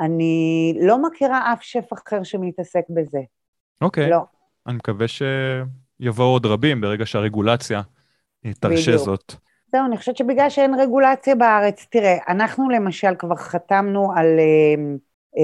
[0.00, 3.20] אני לא מכירה אף שף אחר שמתעסק בזה.
[3.80, 4.10] אוקיי.
[4.10, 4.20] לא.
[4.66, 7.82] אני מקווה שיבואו עוד רבים ברגע שהרגולציה
[8.60, 9.04] תרשה בדיוק.
[9.04, 9.34] זאת.
[9.72, 14.98] זהו, אני חושבת שבגלל שאין רגולציה בארץ, תראה, אנחנו למשל כבר חתמנו על uh,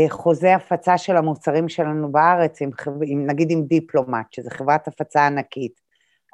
[0.08, 2.70] חוזה הפצה של המוצרים שלנו בארץ, עם,
[3.06, 5.80] עם, נגיד עם דיפלומט, שזו חברת הפצה ענקית.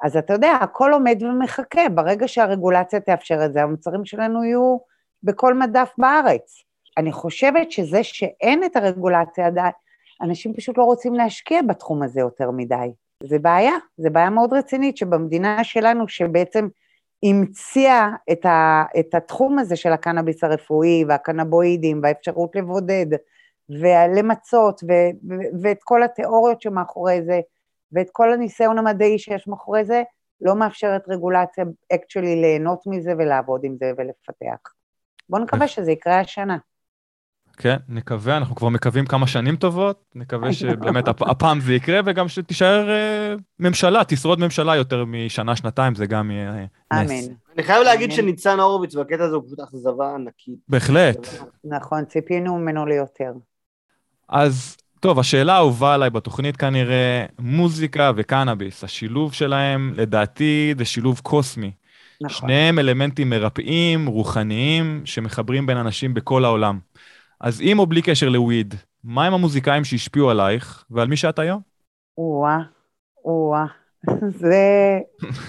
[0.03, 4.77] אז אתה יודע, הכל עומד ומחכה, ברגע שהרגולציה תאפשר את זה, המוצרים שלנו יהיו
[5.23, 6.63] בכל מדף בארץ.
[6.97, 9.71] אני חושבת שזה שאין את הרגולציה עדיין,
[10.21, 12.91] אנשים פשוט לא רוצים להשקיע בתחום הזה יותר מדי.
[13.23, 16.67] זה בעיה, זה בעיה מאוד רצינית שבמדינה שלנו, שבעצם
[17.23, 18.45] המציאה את,
[18.99, 23.05] את התחום הזה של הקנאביס הרפואי והקנבואידים והאפשרות לבודד
[23.81, 24.91] ולמצות ו,
[25.29, 27.39] ו, ואת כל התיאוריות שמאחורי זה
[27.91, 30.03] ואת כל הניסיון המדעי שיש מאחורי זה,
[30.41, 31.63] לא מאפשרת רגולציה
[31.93, 34.71] אקטואלי ליהנות מזה ולעבוד עם זה ולפתח.
[35.29, 36.57] בואו נקווה שזה יקרה השנה.
[37.57, 42.89] כן, נקווה, אנחנו כבר מקווים כמה שנים טובות, נקווה שבאמת הפעם זה יקרה, וגם שתישאר
[42.89, 47.11] אה, ממשלה, תשרוד ממשלה יותר משנה, שנתיים, זה גם יהיה אה, נס.
[47.11, 47.35] אמן.
[47.55, 50.59] אני חייב להגיד שניצן הורוביץ בקטע הזה הוא פשוט אכזבה ענקית.
[50.69, 51.27] בהחלט.
[51.63, 53.31] נכון, ציפינו ממנו ליותר.
[54.29, 61.71] אז טוב, השאלה האהובה עליי בתוכנית כנראה, מוזיקה וקנאביס, השילוב שלהם, לדעתי, זה שילוב קוסמי.
[62.21, 62.49] נכון.
[62.49, 66.79] שניהם אלמנטים מרפאים, רוחניים, שמחברים בין אנשים בכל העולם.
[67.39, 71.61] אז עם או בלי קשר לוויד, מה הם המוזיקאים שהשפיעו עלייך ועל מי שאת היום?
[72.17, 72.59] או-אה,
[73.25, 73.65] או-אה.
[74.41, 74.99] זה,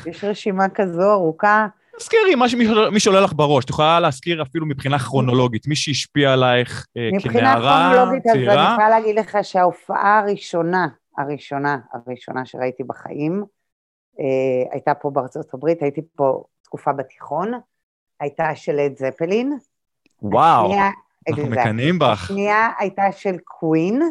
[0.07, 1.67] יש רשימה כזו ארוכה.
[1.99, 6.87] תזכירי, מה שמי שעולה לך בראש, את יכולה להזכיר אפילו מבחינה כרונולוגית, מי שהשפיע עלייך
[6.97, 7.57] אה, כנערה, צעירה.
[7.57, 10.89] מבחינה כרונולוגית, אז אני יכולה להגיד לך שההופעה הראשונה,
[11.19, 13.45] הראשונה, הראשונה שראיתי בחיים,
[14.21, 17.53] אה, הייתה פה בארצות הברית, הייתי פה תקופה בתיכון,
[18.21, 19.59] הייתה של אד זפלין.
[20.23, 20.91] וואו, השנייה,
[21.29, 22.25] אנחנו מקנאים בך.
[22.25, 24.03] השנייה הייתה של קווין.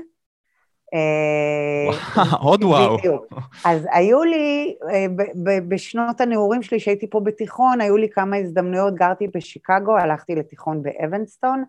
[0.93, 2.97] אה, עוד וואו.
[3.65, 5.05] אז היו לי, אה,
[5.67, 11.63] בשנות הנעורים שלי, שהייתי פה בתיכון, היו לי כמה הזדמנויות, גרתי בשיקגו, הלכתי לתיכון באבנסטון,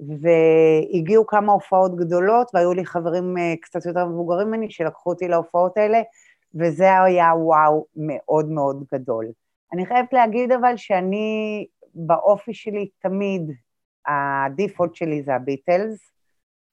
[0.00, 5.76] והגיעו כמה הופעות גדולות, והיו לי חברים אה, קצת יותר מבוגרים ממני שלקחו אותי להופעות
[5.76, 6.02] האלה,
[6.54, 9.26] וזה היה וואו מאוד מאוד גדול.
[9.72, 13.50] אני חייבת להגיד אבל שאני, באופי שלי תמיד,
[14.06, 16.15] הדיפולט שלי זה הביטלס,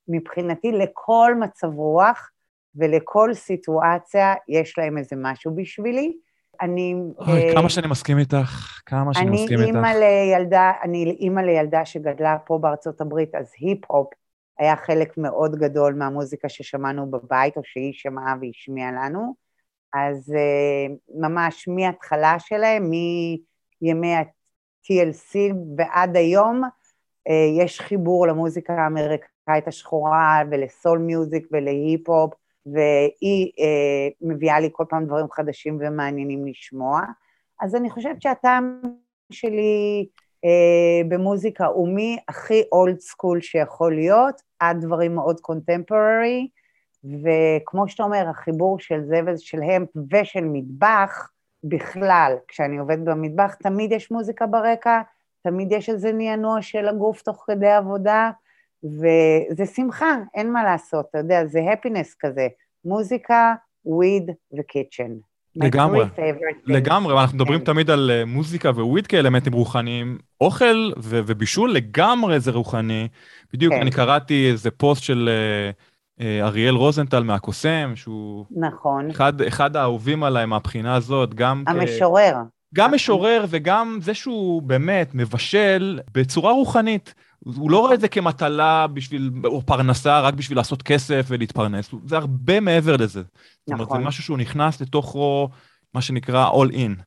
[0.07, 2.29] מבחינתי לכל מצב רוח
[2.75, 6.13] ולכל סיטואציה יש להם איזה משהו בשבילי.
[6.61, 6.95] אני...
[7.17, 9.77] אוי, uh, כמה שאני מסכים איתך, כמה שאני מסכים איתך.
[9.99, 14.07] לילדה, אני אימא לילדה שגדלה פה בארצות הברית, אז היפ-הופ
[14.59, 19.33] היה חלק מאוד גדול מהמוזיקה ששמענו בבית, או שהיא שמעה והשמיעה לנו.
[19.93, 22.91] אז uh, ממש מההתחלה שלהם,
[23.81, 25.37] מימי ה-TLC
[25.77, 27.31] ועד היום, uh,
[27.63, 32.33] יש חיבור למוזיקה האמריקאית השחורה ולסול מיוזיק ולהיפ-הופ,
[32.65, 37.01] והיא uh, מביאה לי כל פעם דברים חדשים ומעניינים לשמוע.
[37.61, 38.81] אז אני חושבת שהטעם
[39.31, 40.05] שלי
[40.45, 46.47] uh, במוזיקה הוא מהכי אולד סקול שיכול להיות, עד דברים מאוד קונטמפוררי,
[47.03, 51.29] וכמו שאתה אומר, החיבור של זה ושל הם ושל מטבח,
[51.63, 55.01] בכלל, כשאני עובדת במטבח, תמיד יש מוזיקה ברקע,
[55.43, 58.31] תמיד יש איזה נענוע של הגוף תוך כדי עבודה,
[58.83, 62.47] וזה שמחה, אין מה לעשות, אתה יודע, זה הפינס כזה,
[62.85, 63.53] מוזיקה,
[63.85, 65.11] וויד וקיצ'ן.
[65.55, 66.05] לגמרי,
[66.65, 67.65] לגמרי, אנחנו מדברים כן.
[67.65, 73.07] תמיד על אה, מוזיקה וויד כאלמנטים רוחניים, אוכל ובישול לגמרי זה רוחני.
[73.53, 73.81] בדיוק, כן.
[73.81, 78.45] אני קראתי איזה פוסט של uh, אה, אריאל רוזנטל מהקוסם, שהוא...
[78.51, 79.09] נכון.
[79.09, 81.63] אחד, אחד האהובים עליי מהבחינה הזאת, גם...
[81.67, 82.33] המשורר.
[82.33, 82.53] כ...
[82.75, 87.13] גם משורר וגם זה שהוא באמת מבשל בצורה רוחנית.
[87.45, 92.17] הוא לא רואה את זה כמטלה בשביל, או פרנסה רק בשביל לעשות כסף ולהתפרנס, זה
[92.17, 93.19] הרבה מעבר לזה.
[93.19, 93.29] נכון.
[93.65, 94.03] זאת אומרת, זה נכון.
[94.03, 95.49] משהו שהוא נכנס לתוכו,
[95.93, 97.01] מה שנקרא all in.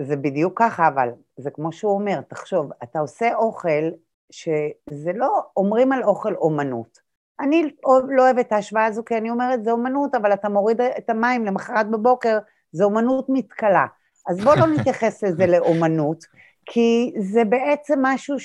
[0.00, 3.90] זה בדיוק ככה, אבל זה כמו שהוא אומר, תחשוב, אתה עושה אוכל
[4.32, 6.98] שזה לא, אומרים על אוכל אומנות.
[7.40, 7.70] אני
[8.08, 11.44] לא אוהבת את ההשוואה הזו, כי אני אומרת, זה אומנות, אבל אתה מוריד את המים
[11.44, 12.38] למחרת בבוקר,
[12.72, 13.86] זה אומנות מתכלה.
[14.28, 16.24] אז בואו לא נתייחס לזה לאומנות,
[16.66, 18.38] כי זה בעצם משהו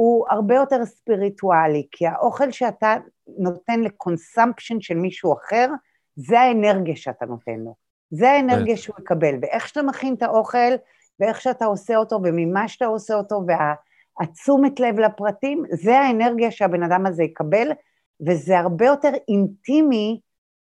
[0.00, 2.96] שהוא הרבה יותר ספיריטואלי, כי האוכל שאתה
[3.38, 5.68] נותן לקונסמפשן של מישהו אחר,
[6.16, 7.74] זה האנרגיה שאתה נותן לו.
[8.10, 10.72] זה האנרגיה שהוא יקבל, ואיך שאתה מכין את האוכל,
[11.20, 13.74] ואיך שאתה עושה אותו, וממה שאתה עושה אותו, וה...
[14.20, 17.68] התשומת לב לפרטים, זה האנרגיה שהבן אדם הזה יקבל,
[18.26, 20.20] וזה הרבה יותר אינטימי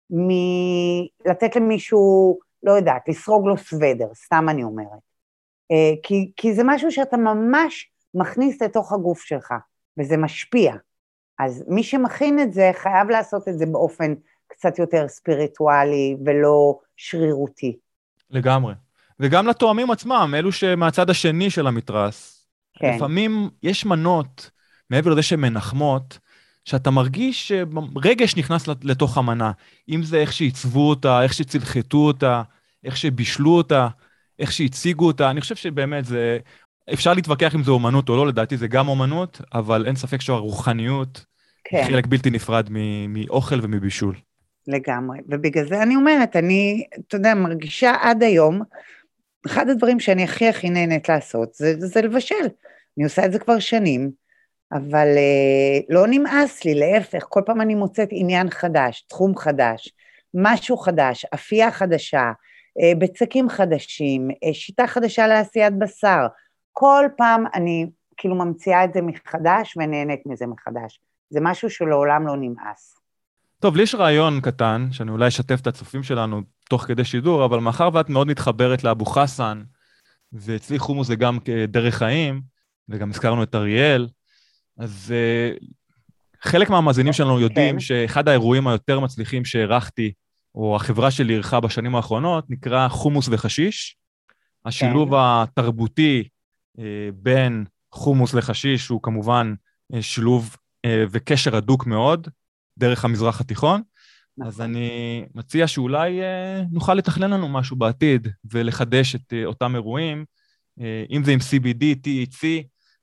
[0.10, 5.00] מלתת למישהו, לא יודעת, לסרוג לו סוודר, סתם אני אומרת.
[5.72, 9.53] אה, כי, כי זה משהו שאתה ממש מכניס לתוך הגוף שלך,
[9.99, 10.74] וזה משפיע.
[11.39, 14.14] אז מי שמכין את זה חייב לעשות את זה באופן
[14.47, 17.78] קצת יותר ספיריטואלי ולא שרירותי.
[18.30, 18.74] לגמרי.
[19.20, 22.47] וגם לתואמים עצמם, אלו שמהצד השני של המתרס,
[22.80, 22.95] כן.
[22.95, 24.49] לפעמים יש מנות,
[24.89, 26.20] מעבר לזה שהן מנחמות,
[26.66, 29.51] שאתה מרגיש שרגש נכנס לתוך המנה.
[29.89, 32.41] אם זה איך שעיצבו אותה, איך שצלחתו אותה,
[32.84, 33.88] איך שבישלו אותה,
[34.39, 36.38] איך שהציגו אותה, אני חושב שבאמת זה...
[36.94, 41.26] אפשר להתווכח אם זה אומנות או לא, לדעתי זה גם אומנות, אבל אין ספק שהרוחניות
[41.64, 41.78] כן.
[41.78, 42.70] היא חלק בלתי נפרד
[43.08, 44.16] מאוכל ומבישול.
[44.68, 48.62] לגמרי, ובגלל זה אני אומרת, אני, אתה יודע, מרגישה עד היום,
[49.46, 52.36] אחד הדברים שאני הכי הכי נהנית לעשות זה, זה לבשל.
[52.98, 54.12] אני עושה את זה כבר שנים,
[54.72, 59.94] אבל אה, לא נמאס לי, להפך, כל פעם אני מוצאת עניין חדש, תחום חדש,
[60.34, 62.32] משהו חדש, אפייה חדשה,
[62.82, 66.28] אה, בצקים חדשים, אה, שיטה חדשה לעשיית בשר.
[66.80, 67.86] כל פעם אני
[68.17, 70.99] כאילו ממציאה את זה מחדש ונהנית מזה מחדש.
[71.30, 72.95] זה משהו שלעולם לא נמאס.
[73.59, 77.59] טוב, לי יש רעיון קטן, שאני אולי אשתף את הצופים שלנו תוך כדי שידור, אבל
[77.59, 79.63] מאחר ואת מאוד מתחברת לאבו חסן,
[80.34, 82.41] ואצלי חומוס זה גם דרך חיים,
[82.89, 84.07] וגם הזכרנו את אריאל,
[84.78, 85.65] אז uh,
[86.41, 87.80] חלק מהמאזינים שלנו יודעים כן.
[87.80, 90.11] שאחד האירועים היותר מצליחים שהערכתי,
[90.55, 93.97] או החברה שלי אירחה בשנים האחרונות, נקרא חומוס וחשיש.
[94.65, 95.15] השילוב כן.
[95.19, 96.23] התרבותי
[97.13, 99.53] בין חומוס לחשיש הוא כמובן
[99.93, 102.28] uh, שילוב uh, וקשר הדוק מאוד
[102.78, 103.82] דרך המזרח התיכון.
[104.45, 104.65] אז נכון.
[104.65, 110.25] אני מציע שאולי אה, נוכל לתכנן לנו משהו בעתיד ולחדש את אה, אותם אירועים,
[110.82, 112.45] אה, אם זה עם CBD, THC,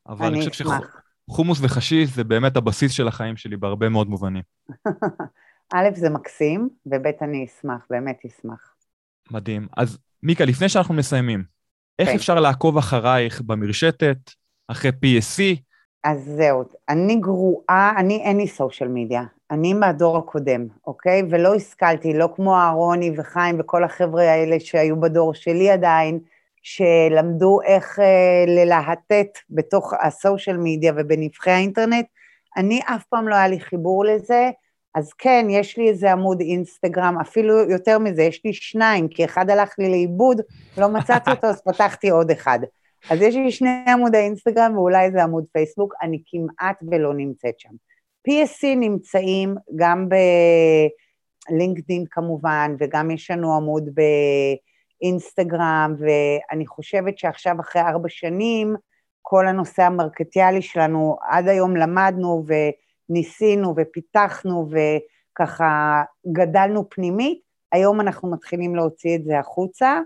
[0.08, 0.64] אבל אני אני חושב.
[1.30, 4.42] שחומוס וחשיש זה באמת הבסיס של החיים שלי בהרבה מאוד מובנים.
[5.74, 8.74] א', זה מקסים, וב', אני אשמח, באמת אשמח.
[9.30, 9.68] מדהים.
[9.76, 11.44] אז מיקה, לפני שאנחנו מסיימים,
[11.98, 12.14] איך כן.
[12.14, 14.30] אפשר לעקוב אחרייך במרשתת,
[14.68, 15.60] אחרי PSC?
[16.04, 21.22] אז זהו, אני גרועה, אני אין לי סושיאל מדיה, אני מהדור הקודם, אוקיי?
[21.30, 26.18] ולא השכלתי, לא כמו אהרוני וחיים וכל החבר'ה האלה שהיו בדור שלי עדיין,
[26.62, 32.06] שלמדו איך אה, ללהטט בתוך הסושיאל מדיה ובנבחי האינטרנט.
[32.56, 34.50] אני אף פעם לא היה לי חיבור לזה,
[34.94, 39.50] אז כן, יש לי איזה עמוד אינסטגרם, אפילו יותר מזה, יש לי שניים, כי אחד
[39.50, 40.40] הלך לי לאיבוד,
[40.78, 42.58] לא מצאתי אותו, אז פתחתי עוד אחד.
[43.10, 47.70] אז יש לי שני עמודי אינסטגרם ואולי איזה עמוד פייסבוק, אני כמעט ולא נמצאת שם.
[48.28, 50.08] PSC נמצאים גם
[51.50, 53.88] בלינקדאין כמובן, וגם יש לנו עמוד
[55.00, 58.74] באינסטגרם, ואני חושבת שעכשיו אחרי ארבע שנים,
[59.22, 62.44] כל הנושא המרקטיאלי שלנו, עד היום למדנו
[63.10, 66.02] וניסינו ופיתחנו וככה
[66.32, 67.40] גדלנו פנימית,
[67.72, 70.00] היום אנחנו מתחילים להוציא את זה החוצה,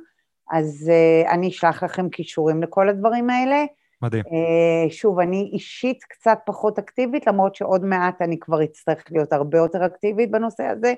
[0.51, 3.65] אז uh, אני אשלח לכם קישורים לכל הדברים האלה.
[4.03, 4.25] מדהים.
[4.25, 9.59] Uh, שוב, אני אישית קצת פחות אקטיבית, למרות שעוד מעט אני כבר אצטרך להיות הרבה
[9.59, 10.95] יותר אקטיבית בנושא הזה,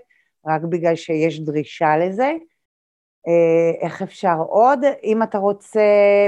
[0.46, 2.32] רק בגלל שיש דרישה לזה.
[3.26, 4.80] Uh, איך אפשר עוד?
[5.04, 5.80] אם אתה רוצה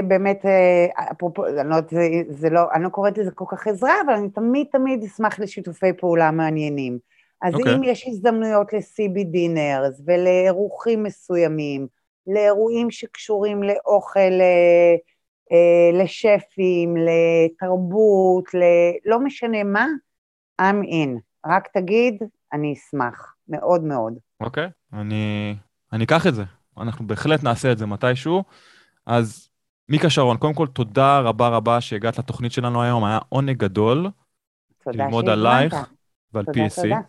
[0.07, 3.93] באמת, uh, אפרופו, אני לא, זה, זה לא, אני לא קוראת לזה כל כך עזרה,
[4.05, 6.97] אבל אני תמיד תמיד אשמח לשיתופי פעולה מעניינים.
[7.41, 7.73] אז אוקיי.
[7.73, 7.75] okay.
[7.75, 11.87] אם יש הזדמנויות ל-CB דינרס ולאירוחים מסוימים,
[12.27, 14.95] לאירועים שקשורים לאוכל, אה,
[15.51, 18.63] אה, לשפים, לתרבות, ל...
[19.05, 19.87] לא משנה מה,
[20.61, 21.19] I'm in.
[21.45, 22.23] רק תגיד,
[22.53, 24.13] אני אשמח, מאוד מאוד.
[24.39, 25.55] אוקיי, אני,
[25.93, 26.43] אני אקח את זה.
[26.77, 28.43] אנחנו בהחלט נעשה את זה מתישהו.
[29.05, 29.49] אז
[29.89, 34.07] מיקה שרון, קודם כל תודה רבה רבה שהגעת לתוכנית שלנו היום, היה עונג גדול
[34.83, 35.29] תודה ללמוד.
[35.29, 35.75] עלייך
[36.33, 36.81] ועל תודה, PSC.
[36.81, 36.99] תודה.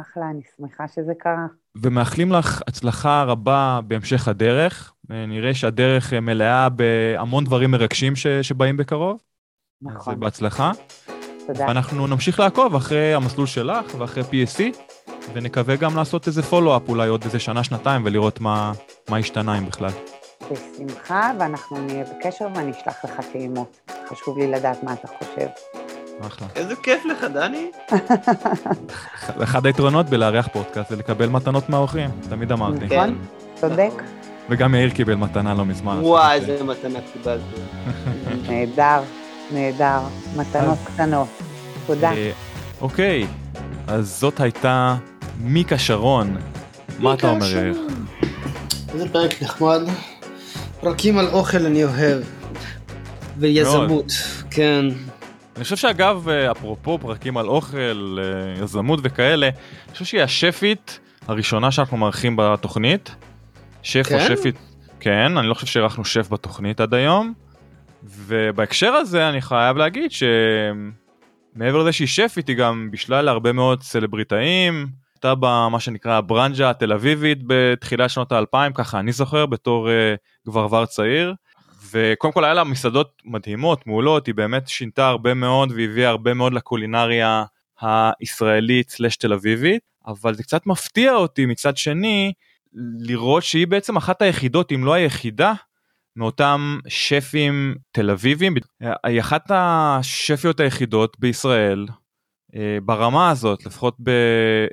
[0.00, 1.46] אחלה, אני שמחה שזה קרה.
[1.76, 4.92] ומאחלים לך הצלחה רבה בהמשך הדרך.
[5.10, 9.20] אה, נראה שהדרך אה, מלאה בהמון דברים מרגשים ש, שבאים בקרוב.
[9.86, 10.72] אז אה, נכון, בהצלחה.
[11.46, 11.66] תודה.
[11.68, 14.60] ואנחנו נמשיך לעקוב אחרי המסלול שלך ואחרי PSC,
[15.32, 18.72] ונקווה גם לעשות איזה פולו-אפ אולי עוד איזה שנה-שנתיים ולראות מה,
[19.08, 19.90] מה השתנה אם בכלל.
[20.50, 23.90] בשמחה, ואנחנו נהיה בקשר ואני אשלח לך טעימות.
[24.08, 25.46] חשוב לי לדעת מה אתה חושב.
[26.26, 26.46] אחלה.
[26.56, 27.70] איזה כיף לך, דני.
[29.44, 32.84] אחד היתרונות בלארח פודקאסט זה לקבל מתנות מהאורחים, תמיד אמרתי.
[32.84, 33.18] נכון?
[33.54, 33.92] צודק.
[34.48, 35.98] וגם יאיר קיבל מתנה לא מזמן.
[36.02, 36.38] וואי.
[36.38, 37.44] איזה מתנה קיבלתי.
[38.48, 39.02] נהדר,
[39.52, 40.00] נהדר.
[40.36, 41.28] מתנות קטנות.
[41.86, 42.12] תודה.
[42.12, 42.30] אה,
[42.80, 43.26] אוקיי,
[43.86, 44.96] אז זאת הייתה
[45.44, 46.36] מיקה שרון.
[46.98, 47.86] מה אתה אומר, יאיר?
[48.94, 49.80] איזה פרק נחמד.
[50.80, 52.22] פרקים על אוכל אני אוהב.
[53.38, 54.12] ויזמות,
[54.50, 54.84] כן.
[55.56, 61.00] אני חושב שאגב, אה, אפרופו פרקים על אוכל, אה, יזמות וכאלה, אני חושב שהיא השפית
[61.28, 63.14] הראשונה שאנחנו מארחים בתוכנית.
[63.82, 64.36] שף או כן?
[64.36, 64.56] שפית,
[65.00, 67.32] כן, אני לא חושב שאירחנו שף בתוכנית עד היום.
[68.04, 75.01] ובהקשר הזה אני חייב להגיד שמעבר לזה שהיא שפית, היא גם בישלה להרבה מאוד סלבריטאים.
[75.24, 80.14] הייתה במה שנקרא הברנז'ה התל אביבית בתחילת שנות האלפיים, ככה אני זוכר, בתור אה,
[80.46, 81.34] גברבר צעיר.
[81.92, 86.52] וקודם כל היה לה מסעדות מדהימות, מעולות, היא באמת שינתה הרבה מאוד והביאה הרבה מאוד
[86.52, 87.44] לקולינריה
[87.80, 92.32] הישראלית סלש תל אביבית, אבל זה קצת מפתיע אותי מצד שני
[92.98, 95.52] לראות שהיא בעצם אחת היחידות, אם לא היחידה,
[96.16, 98.54] מאותם שפים תל אביבים,
[99.04, 101.86] היא אחת השפיות היחידות בישראל
[102.82, 104.10] ברמה הזאת, לפחות ב,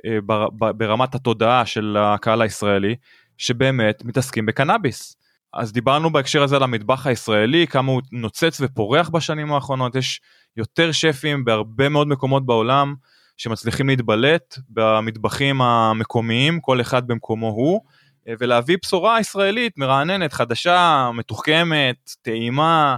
[0.06, 2.96] אה, בר, ברמת התודעה של הקהל הישראלי,
[3.38, 5.16] שבאמת מתעסקים בקנאביס.
[5.54, 10.20] אז דיברנו בהקשר הזה על המטבח הישראלי, כמה הוא נוצץ ופורח בשנים האחרונות, יש
[10.56, 12.94] יותר שפים בהרבה מאוד מקומות בעולם
[13.36, 17.80] שמצליחים להתבלט במטבחים המקומיים, כל אחד במקומו הוא,
[18.28, 22.96] אה, ולהביא בשורה ישראלית מרעננת, חדשה, מתוחכמת, טעימה,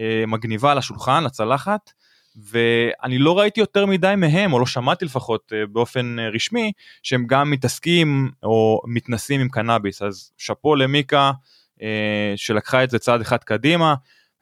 [0.00, 1.90] אה, מגניבה לשולחן, לצלחת.
[2.36, 6.72] ואני לא ראיתי יותר מדי מהם, או לא שמעתי לפחות אה, באופן אה, רשמי,
[7.02, 10.02] שהם גם מתעסקים או מתנסים עם קנאביס.
[10.02, 11.32] אז שאפו למיקה,
[11.82, 13.94] אה, שלקחה את זה צעד אחד קדימה.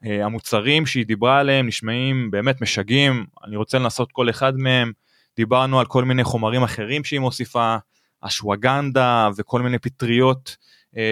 [0.03, 4.91] המוצרים שהיא דיברה עליהם נשמעים באמת משגעים, אני רוצה לנסות כל אחד מהם.
[5.35, 7.77] דיברנו על כל מיני חומרים אחרים שהיא מוסיפה,
[8.21, 10.57] אשווגנדה וכל מיני פטריות,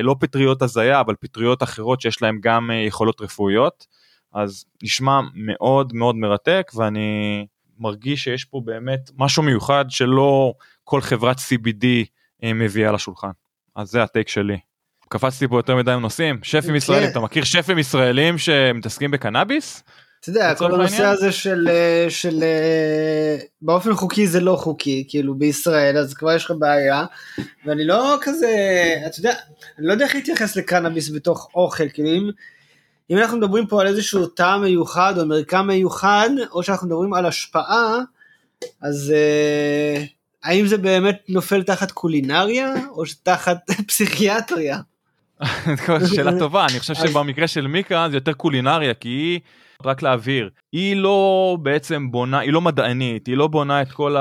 [0.04, 3.88] לא פטריות הזיה, אבל פטריות אחרות שיש להם גם יכולות רפואיות.
[4.38, 7.46] אז נשמע מאוד מאוד מרתק ואני
[7.80, 11.86] מרגיש שיש פה באמת משהו מיוחד שלא כל חברת CBD
[12.44, 13.32] אה, מביאה לשולחן.
[13.76, 14.58] אז זה הטייק שלי.
[15.10, 16.76] קפצתי פה יותר מדי נושאים, שפים כן.
[16.76, 19.84] ישראלים, אתה מכיר שפים ישראלים שמתעסקים בקנאביס?
[20.20, 21.06] אתה יודע, כל הנושא?
[21.06, 26.46] הזה של, אה, של אה, באופן חוקי זה לא חוקי, כאילו בישראל, אז כבר יש
[26.46, 27.06] לך בעיה,
[27.66, 28.48] ואני לא כזה,
[29.08, 29.34] אתה יודע,
[29.78, 32.30] אני לא יודע איך להתייחס לקנאביס בתוך אוכל, כאילו אם,
[33.10, 37.26] אם אנחנו מדברים פה על איזשהו טעם מיוחד או מרקם מיוחד, או שאנחנו מדברים על
[37.26, 38.00] השפעה,
[38.82, 40.04] אז אה,
[40.44, 44.80] האם זה באמת נופל תחת קולינריה, או שתחת פסיכיאטריה?
[46.16, 49.40] שאלה טובה, אני חושב שבמקרה של מיקה זה יותר קולינריה, כי היא,
[49.86, 54.16] רק להבהיר, היא לא בעצם בונה, היא לא מדענית, היא לא בונה את כל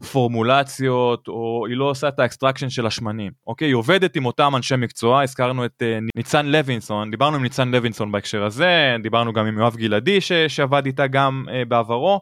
[0.00, 3.68] הפורמולציות, או היא לא עושה את ה extraction של השמנים, אוקיי?
[3.68, 8.12] היא עובדת עם אותם אנשי מקצוע, הזכרנו את אה, ניצן לוינסון, דיברנו עם ניצן לוינסון
[8.12, 12.20] בהקשר הזה, דיברנו גם עם יואב גלעדי שעבד איתה גם אה, בעברו,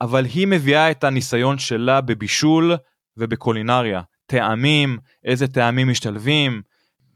[0.00, 2.76] אבל היא מביאה את הניסיון שלה בבישול
[3.16, 6.62] ובקולינריה, טעמים, איזה טעמים משתלבים,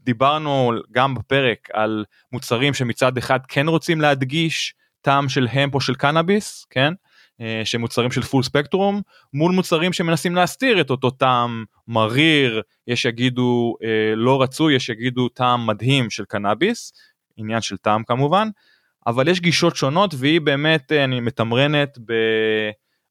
[0.03, 5.95] דיברנו גם בפרק על מוצרים שמצד אחד כן רוצים להדגיש טעם של המפ או של
[5.95, 6.93] קנאביס, כן?
[7.43, 9.01] אה, שמוצרים של פול ספקטרום,
[9.33, 15.29] מול מוצרים שמנסים להסתיר את אותו טעם מריר, יש יגידו אה, לא רצוי, יש יגידו
[15.29, 16.93] טעם מדהים של קנאביס,
[17.37, 18.47] עניין של טעם כמובן,
[19.07, 21.97] אבל יש גישות שונות והיא באמת, אה, אני מתמרנת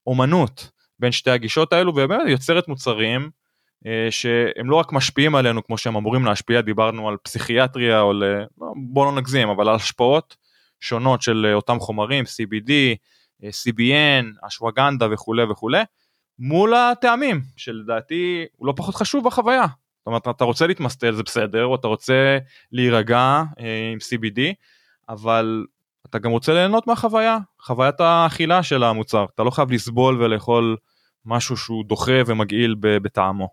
[0.07, 3.31] באומנות בין שתי הגישות האלו ובאמת יוצרת מוצרים
[4.11, 8.25] שהם לא רק משפיעים עלינו כמו שהם אמורים להשפיע, דיברנו על פסיכיאטריה או ל...
[8.77, 10.37] בוא לא נגזים, אבל על השפעות
[10.81, 12.71] שונות של אותם חומרים, CBD,
[13.51, 15.83] CBN, אשווגנדה וכולי וכולי,
[16.39, 19.67] מול הטעמים, שלדעתי הוא לא פחות חשוב בחוויה.
[19.99, 22.39] זאת אומרת, אתה רוצה להתמסטל זה בסדר, או אתה רוצה
[22.73, 24.41] להירגע אה, עם CBD,
[25.09, 25.65] אבל
[26.07, 30.77] אתה גם רוצה ליהנות מהחוויה, חוויית האכילה של המוצר, אתה לא חייב לסבול ולאכול
[31.27, 33.49] משהו שהוא דוחה ומגעיל בטעמו.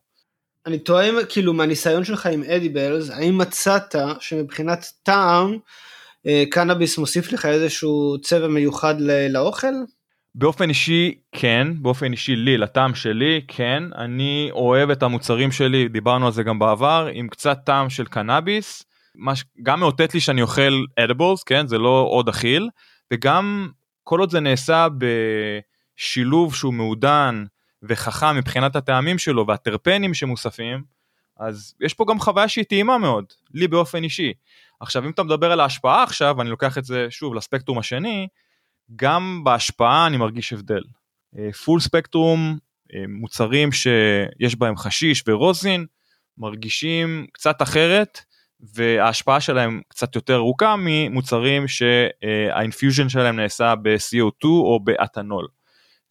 [0.66, 5.58] אני תוהה כאילו מהניסיון שלך עם אדיבלס, האם מצאת שמבחינת טעם אה,
[6.52, 8.96] קנאביס מוסיף לך איזשהו צבע מיוחד
[9.30, 9.74] לאוכל?
[10.36, 16.26] באופן אישי כן, באופן אישי לי, לטעם שלי כן, אני אוהב את המוצרים שלי, דיברנו
[16.26, 18.84] על זה גם בעבר, עם קצת טעם של קנאביס,
[19.16, 22.70] מה ש- גם מאותת לי שאני אוכל אדיבלס, כן, זה לא עוד אכיל,
[23.14, 23.70] וגם
[24.04, 24.88] כל עוד זה נעשה
[25.98, 27.46] בשילוב שהוא מעודן
[27.84, 30.84] וחכם מבחינת הטעמים שלו והטרפנים שמוספים,
[31.40, 34.34] אז יש פה גם חוויה שהיא טעימה מאוד, לי באופן אישי.
[34.80, 38.28] עכשיו אם אתה מדבר על ההשפעה עכשיו, אני לוקח את זה שוב לספקטרום השני,
[38.96, 40.82] גם בהשפעה אני מרגיש הבדל.
[41.66, 42.58] פול ספקטרום,
[42.94, 45.86] אה, מוצרים שיש בהם חשיש ורוזין,
[46.38, 48.20] מרגישים קצת אחרת,
[48.74, 55.48] וההשפעה שלהם קצת יותר ארוכה ממוצרים שהאינפיוז'ן שלהם נעשה ב-CO2 או באתנול.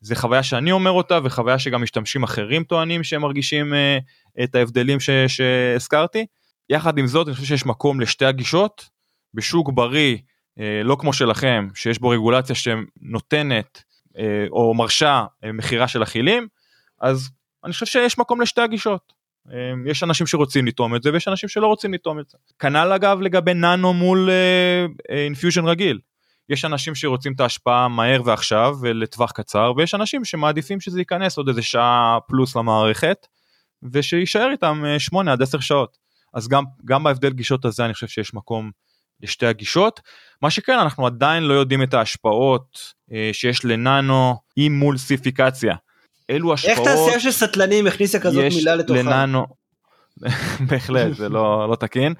[0.00, 3.98] זה חוויה שאני אומר אותה וחוויה שגם משתמשים אחרים טוענים שהם מרגישים אה,
[4.44, 4.98] את ההבדלים
[5.28, 6.26] שהזכרתי.
[6.70, 8.98] יחד עם זאת אני חושב שיש מקום לשתי הגישות.
[9.34, 10.16] בשוק בריא
[10.58, 13.82] אה, לא כמו שלכם שיש בו רגולציה שנותנת
[14.18, 16.48] אה, או מרשה אה, מכירה של אכילים
[17.00, 17.30] אז
[17.64, 19.18] אני חושב שיש מקום לשתי הגישות.
[19.86, 22.38] יש אנשים שרוצים לטעום את זה ויש אנשים שלא רוצים לטעום את זה.
[22.58, 24.30] כנ"ל אגב לגבי ננו מול
[25.08, 25.98] infusion רגיל.
[26.48, 31.48] יש אנשים שרוצים את ההשפעה מהר ועכשיו ולטווח קצר ויש אנשים שמעדיפים שזה ייכנס עוד
[31.48, 33.26] איזה שעה פלוס למערכת
[33.92, 35.98] ושיישאר איתם 8 עד 10 שעות.
[36.34, 38.70] אז גם, גם בהבדל גישות הזה אני חושב שיש מקום
[39.22, 40.00] לשתי הגישות.
[40.42, 42.78] מה שכן אנחנו עדיין לא יודעים את ההשפעות
[43.12, 45.74] אה, שיש לננו עם מול סיפיקציה.
[46.30, 46.78] אלו השפעות...
[46.78, 49.02] איך תעשייה של סטלנים הכניסה כזאת יש מילה לתוכה?
[49.02, 49.46] לננו,
[50.68, 52.14] בהחלט זה לא, לא תקין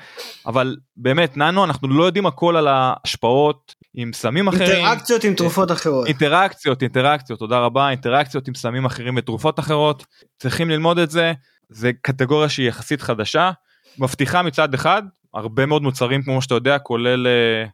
[0.46, 5.72] אבל באמת ננו אנחנו לא יודעים הכל על ההשפעות עם סמים אחרים אינטראקציות עם תרופות
[5.72, 6.06] אחרות.
[6.06, 10.06] אינטראקציות אינטראקציות תודה רבה אינטראקציות עם סמים אחרים ותרופות אחרות
[10.38, 11.32] צריכים ללמוד את זה
[11.68, 13.50] זה קטגוריה שהיא יחסית חדשה
[13.98, 15.02] מבטיחה מצד אחד
[15.34, 17.64] הרבה מאוד מוצרים כמו שאתה יודע כולל אה,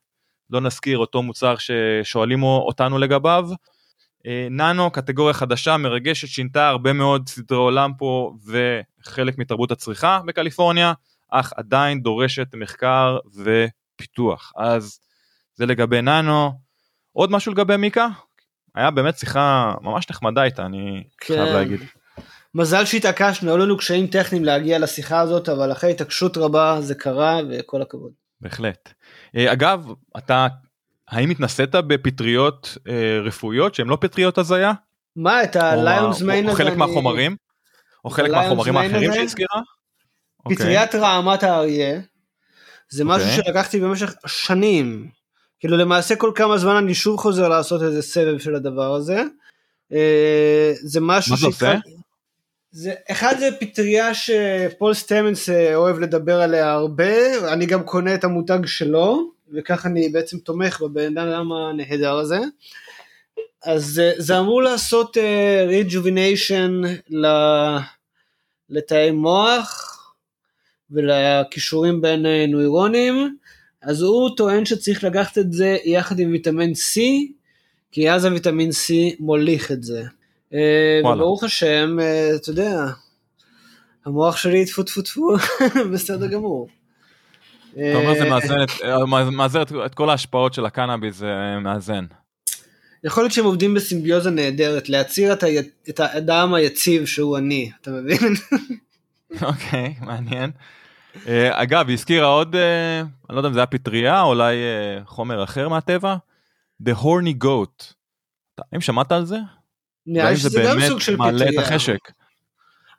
[0.51, 3.49] לא נזכיר אותו מוצר ששואלים אותנו לגביו
[4.27, 10.93] אה, ננו קטגוריה חדשה מרגשת שינתה הרבה מאוד סדרי עולם פה וחלק מתרבות הצריכה בקליפורניה
[11.31, 15.01] אך עדיין דורשת מחקר ופיתוח אז
[15.55, 16.53] זה לגבי ננו
[17.13, 18.09] עוד משהו לגבי מיקה
[18.75, 21.35] היה באמת שיחה ממש נחמדה איתה אני כן.
[21.35, 21.81] חייב להגיד.
[22.55, 27.41] מזל שהתעקשנו, היו לנו קשיים טכניים להגיע לשיחה הזאת, אבל אחרי התעקשות רבה זה קרה
[27.51, 28.13] וכל הכבוד.
[28.41, 28.93] בהחלט.
[29.37, 29.87] אה, אגב
[30.19, 30.47] אתה
[31.09, 34.73] האם התנסית בפטריות אה, רפואיות שהן לא פטריות הזיה?
[35.17, 36.59] מה, את או הליונס מיין או הזה?
[36.59, 37.37] חלק אני- מהחומרים?
[38.05, 39.13] או חלק מהחומרים האחרים?
[39.15, 39.61] שהזכירה?
[40.45, 40.57] אוקיי.
[40.57, 42.01] פטריית רעמת האריה,
[42.91, 43.45] זה משהו אוקיי.
[43.45, 45.09] שלקחתי במשך שנים.
[45.61, 49.23] כאילו למעשה כל כמה זמן אני שוב חוזר לעשות איזה סבב של הדבר הזה.
[49.93, 51.75] אה, זה משהו מה זה עושה?
[52.77, 58.25] זה, אחד זה פטריה שפול סטמנס אה, אוהב לדבר עליה הרבה, אני גם קונה את
[58.25, 62.39] המותג שלו, וכך אני בעצם תומך בבן אדם הנהדר הזה.
[63.65, 65.17] אז זה, זה אמור לעשות
[65.67, 67.15] ריג'וביניישן uh,
[68.71, 70.01] לתאי מוח
[70.91, 73.37] ולכישורים בין נוירונים,
[73.83, 77.01] אז הוא טוען שצריך לקחת את זה יחד עם ויטמין C,
[77.93, 80.03] כי אז הוויטמין C מוליך את זה.
[80.55, 82.85] אה, וברוך השם, אה, אתה יודע,
[84.07, 85.37] המוח שלי טפו טפו טפו,
[85.93, 86.69] בסדר גמור.
[87.73, 92.05] אתה אומר זה אה, מאזן את כל ההשפעות של הקנאביס, זה מאזן.
[93.05, 95.33] יכול להיות שהם עובדים בסימביוזה נהדרת, להצהיר
[95.89, 98.19] את האדם היציב שהוא אני, אתה מבין?
[99.49, 100.51] אוקיי, מעניין.
[101.51, 104.57] אגב, היא הזכירה עוד, אני לא יודע אם זה היה פטריה, אולי
[105.05, 106.17] חומר אחר מהטבע,
[106.83, 107.93] The Horny Goat.
[108.73, 109.37] האם שמעת על זה?
[110.07, 111.33] נראה לי שזה גם סוג של פטריה.
[111.33, 111.99] מעלה את החשק.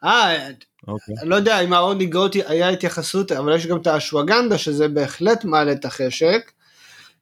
[0.03, 0.47] אה,
[0.87, 1.15] אוקיי.
[1.23, 5.71] לא יודע אם ההורני גוט היה התייחסות, אבל יש גם את האשווגנדה שזה בהחלט מעלה
[5.71, 6.51] את החשק.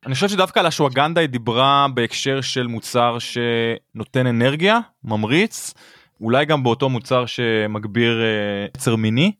[0.05, 5.73] אני חושב שדווקא על אשווגנדה היא דיברה בהקשר של מוצר שנותן אנרגיה, ממריץ,
[6.21, 9.31] אולי גם באותו מוצר שמגביר אה, יצר מיני,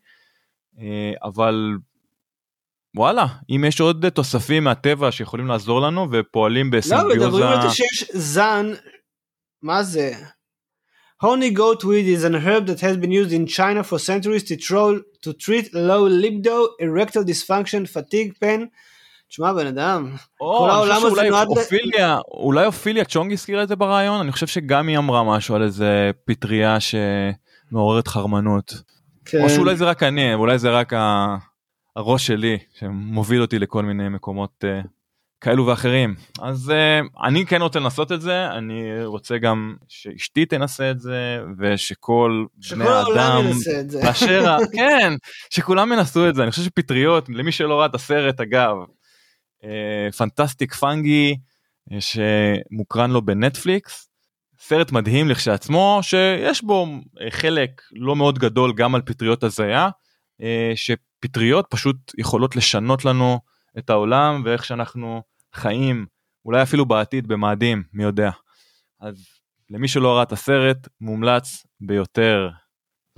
[0.80, 1.78] אה, אבל
[2.96, 7.20] וואלה, אם יש עוד תוספים מהטבע שיכולים לעזור לנו ופועלים בסימביוזה...
[7.20, 8.74] לא, מדברים על זה שיש זן,
[9.64, 10.14] מה זה?
[11.24, 14.55] Honey goat weed is an herb that has been used in China for centuries to,
[14.57, 18.68] troll, to treat low libido, erectile dysfunction, fatigue pain.
[19.30, 21.47] תשמע בן אדם, כל העולם הזה נועד...
[21.47, 24.22] אופיליה, אולי אופיליה צ'ונג הזכירה את זה ברעיון?
[24.22, 28.74] אני חושב שגם היא אמרה משהו על איזה פטריה שמעוררת חרמנות.
[29.26, 29.43] כן.
[29.43, 31.36] או שאולי זה רק אני, אולי זה רק ה...
[31.95, 34.88] הראש שלי שמוביל אותי לכל מיני מקומות uh,
[35.44, 36.16] כאלו ואחרים.
[36.41, 41.39] אז uh, אני כן רוצה לנסות את זה אני רוצה גם שאשתי תנסה את זה
[41.58, 43.46] ושכל בני האדם
[44.04, 45.14] באשר כן
[45.50, 46.44] שכולם ינסו את זה.
[46.44, 48.76] אני חושב שפטריות למי שלא ראה את הסרט אגב
[50.18, 51.36] פנטסטיק פאנגי
[52.00, 54.10] שמוקרן לו בנטפליקס.
[54.60, 56.88] סרט מדהים לכשעצמו שיש בו
[57.30, 59.89] חלק לא מאוד גדול גם על פטריות הזיה.
[60.76, 63.39] שפטריות פשוט יכולות לשנות לנו
[63.78, 66.06] את העולם ואיך שאנחנו חיים,
[66.45, 68.32] אולי אפילו בעתיד במאדים, מי יודע.
[69.01, 69.16] אז
[69.70, 72.49] למי שלא ראה את הסרט, מומלץ ביותר.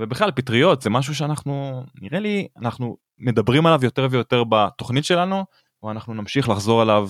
[0.01, 5.45] ובכלל פטריות זה משהו שאנחנו, נראה לי, אנחנו מדברים עליו יותר ויותר בתוכנית שלנו,
[5.83, 7.09] ואנחנו נמשיך לחזור עליו.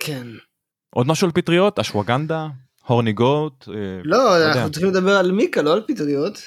[0.00, 0.26] כן.
[0.94, 1.78] עוד משהו על פטריות?
[1.78, 2.48] אשווגנדה?
[2.86, 3.68] הורני גוט?
[3.68, 4.72] אה, לא, לא אנחנו יודע.
[4.72, 6.42] צריכים לדבר על מיקה, לא על פטריות.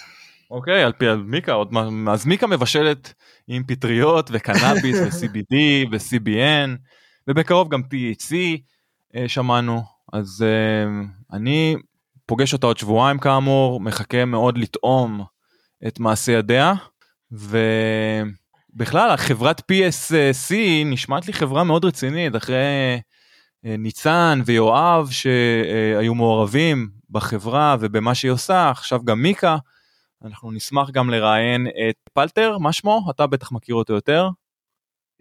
[0.52, 1.74] אוקיי, על פי מיקה, עוד
[2.12, 3.14] אז מיקה מבשלת
[3.48, 5.56] עם פטריות וקנאביס ו-CBD
[5.92, 6.70] ו-CBN,
[7.28, 8.36] ובקרוב גם THC
[9.16, 9.82] אה, שמענו,
[10.14, 11.04] אז אה,
[11.38, 11.76] אני
[12.26, 15.24] פוגש אותה עוד שבועיים כאמור, מחכה מאוד לטעום
[15.88, 16.74] את מעשה ידיה,
[17.32, 20.54] ובכלל החברת PSC
[20.86, 22.56] נשמעת לי חברה מאוד רצינית, אחרי
[23.66, 29.58] אה, ניצן ויואב שהיו מעורבים בחברה ובמה שהיא עושה, עכשיו גם מיקה.
[30.26, 33.08] אנחנו נשמח גם לראיין את פלטר, מה שמו?
[33.10, 34.30] אתה בטח מכיר אותו יותר.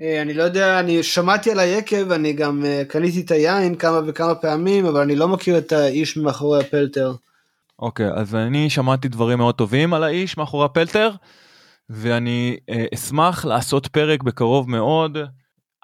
[0.01, 4.01] אה, אני לא יודע, אני שמעתי על היקב, אני גם אה, קניתי את היין כמה
[4.07, 7.14] וכמה פעמים, אבל אני לא מכיר את האיש מאחורי הפלטר.
[7.78, 11.11] אוקיי, אז אני שמעתי דברים מאוד טובים על האיש מאחורי הפלטר,
[11.90, 15.18] ואני אה, אשמח לעשות פרק בקרוב מאוד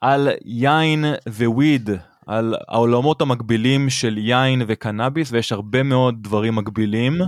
[0.02, 1.90] על יין ו weed,
[2.26, 7.20] על העולמות המקבילים של יין וקנאביס, ויש הרבה מאוד דברים מקבילים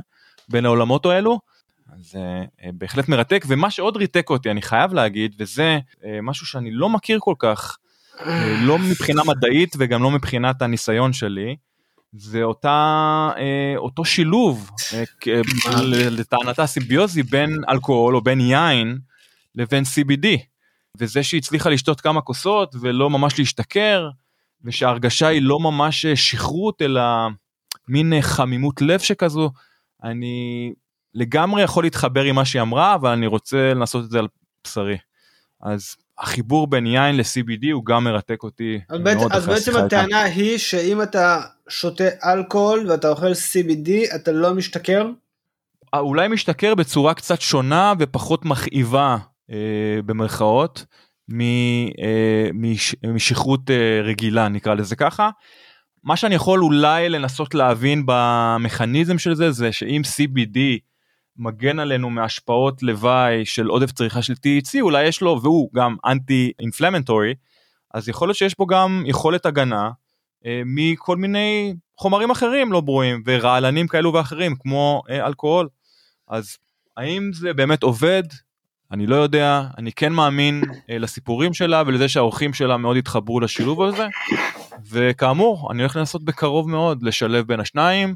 [0.48, 1.38] בין העולמות האלו.
[2.02, 6.70] זה אה, בהחלט מרתק ומה שעוד ריתק אותי אני חייב להגיד וזה אה, משהו שאני
[6.70, 7.78] לא מכיר כל כך
[8.20, 11.56] אה, לא מבחינה מדעית וגם לא מבחינת הניסיון שלי
[12.12, 13.30] זה אותה
[13.76, 14.70] אותו שילוב
[16.10, 18.98] לטענתה סימביוזי בין אלכוהול או בין יין
[19.54, 20.26] לבין CBD
[20.98, 24.08] וזה שהיא הצליחה לשתות כמה כוסות ולא ממש להשתכר
[24.64, 27.02] ושההרגשה היא לא ממש שכרות אלא
[27.88, 29.50] מין חמימות לב שכזו
[30.04, 30.72] אני
[31.14, 34.26] לגמרי יכול להתחבר עם מה שהיא אמרה, אבל אני רוצה לנסות את זה על
[34.64, 34.96] בשרי.
[35.62, 39.32] אז החיבור בין יין ל-CBD הוא גם מרתק אותי אז מאוד.
[39.32, 45.06] אז בעצם הטענה היא שאם אתה שותה אלכוהול ואתה אוכל CBD, אתה לא משתכר?
[45.94, 49.16] אה, אולי משתכר בצורה קצת שונה ופחות מכאיבה
[49.50, 50.84] אה, במרכאות
[51.28, 55.30] מ, אה, מש, משכרות אה, רגילה נקרא לזה ככה.
[56.04, 60.58] מה שאני יכול אולי לנסות להבין במכניזם של זה זה שאם CBD
[61.40, 66.52] מגן עלינו מהשפעות לוואי של עודף צריכה של THC אולי יש לו והוא גם אנטי
[66.60, 67.34] אינפלמנטורי
[67.94, 69.90] אז יכול להיות שיש פה גם יכולת הגנה
[70.46, 75.68] אה, מכל מיני חומרים אחרים לא ברורים ורעלנים כאלו ואחרים כמו אה, אלכוהול
[76.28, 76.56] אז
[76.96, 78.22] האם זה באמת עובד?
[78.92, 83.82] אני לא יודע, אני כן מאמין אה, לסיפורים שלה ולזה שהאורחים שלה מאוד התחברו לשילוב
[83.82, 84.06] הזה,
[84.90, 88.14] וכאמור, אני הולך לנסות בקרוב מאוד לשלב בין השניים.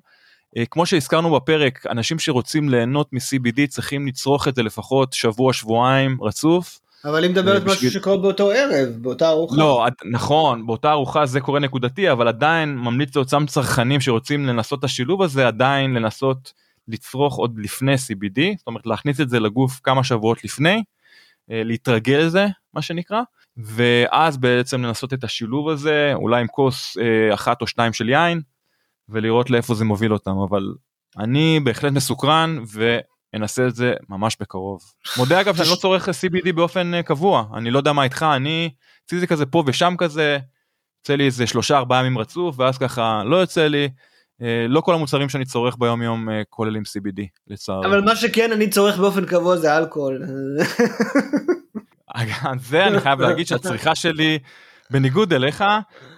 [0.56, 6.18] אה, כמו שהזכרנו בפרק, אנשים שרוצים ליהנות מ-CBD צריכים לצרוך את זה לפחות שבוע, שבועיים
[6.22, 6.80] רצוף.
[7.04, 9.56] אבל היא מדברת בשביל- משהו שקורה באותו ערב, באותה ארוחה.
[9.56, 14.84] לא, נכון, באותה ארוחה זה קורה נקודתי, אבל עדיין ממליץ לאותם צרכנים שרוצים לנסות את
[14.84, 16.52] השילוב הזה, עדיין לנסות
[16.88, 20.82] לצרוך עוד לפני CBD, זאת אומרת להכניס את זה לגוף כמה שבועות לפני,
[21.50, 23.20] אה, להתרגל לזה, מה שנקרא,
[23.56, 28.40] ואז בעצם לנסות את השילוב הזה, אולי עם כוס אה, אחת או שתיים של יין,
[29.08, 30.74] ולראות לאיפה זה מוביל אותם, אבל
[31.18, 34.80] אני בהחלט מסוקרן ואנסה את זה ממש בקרוב.
[35.16, 38.70] מודה אגב שאני לא צורך CBD באופן אה, קבוע, אני לא יודע מה איתך, אני
[39.06, 40.38] אצלי זה כזה פה ושם כזה,
[41.00, 43.88] יוצא לי איזה שלושה ארבעה ימים רצוף, ואז ככה לא יוצא לי.
[44.42, 47.86] אה, לא כל המוצרים שאני צורך ביום יום אה, כוללים CBD לצערי.
[47.86, 50.22] אבל מה שכן אני צורך באופן קבוע זה אלכוהול.
[52.58, 54.38] זה אני חייב להגיד שהצריכה שלי
[54.94, 55.64] בניגוד אליך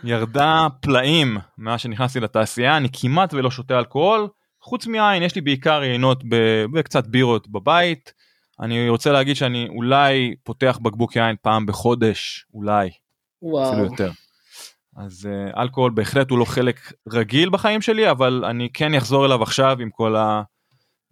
[0.04, 4.28] ירדה פלאים מאז שנכנסתי לתעשייה אני כמעט ולא שותה אלכוהול
[4.62, 8.12] חוץ מיין יש לי בעיקר יינות ב- וקצת בירות בבית.
[8.60, 13.84] אני רוצה להגיד שאני אולי פותח בקבוק יין פעם בחודש אולי אפילו וואו.
[13.84, 14.10] יותר.
[14.96, 19.42] אז uh, אלכוהול בהחלט הוא לא חלק רגיל בחיים שלי אבל אני כן אחזור אליו
[19.42, 20.14] עכשיו עם כל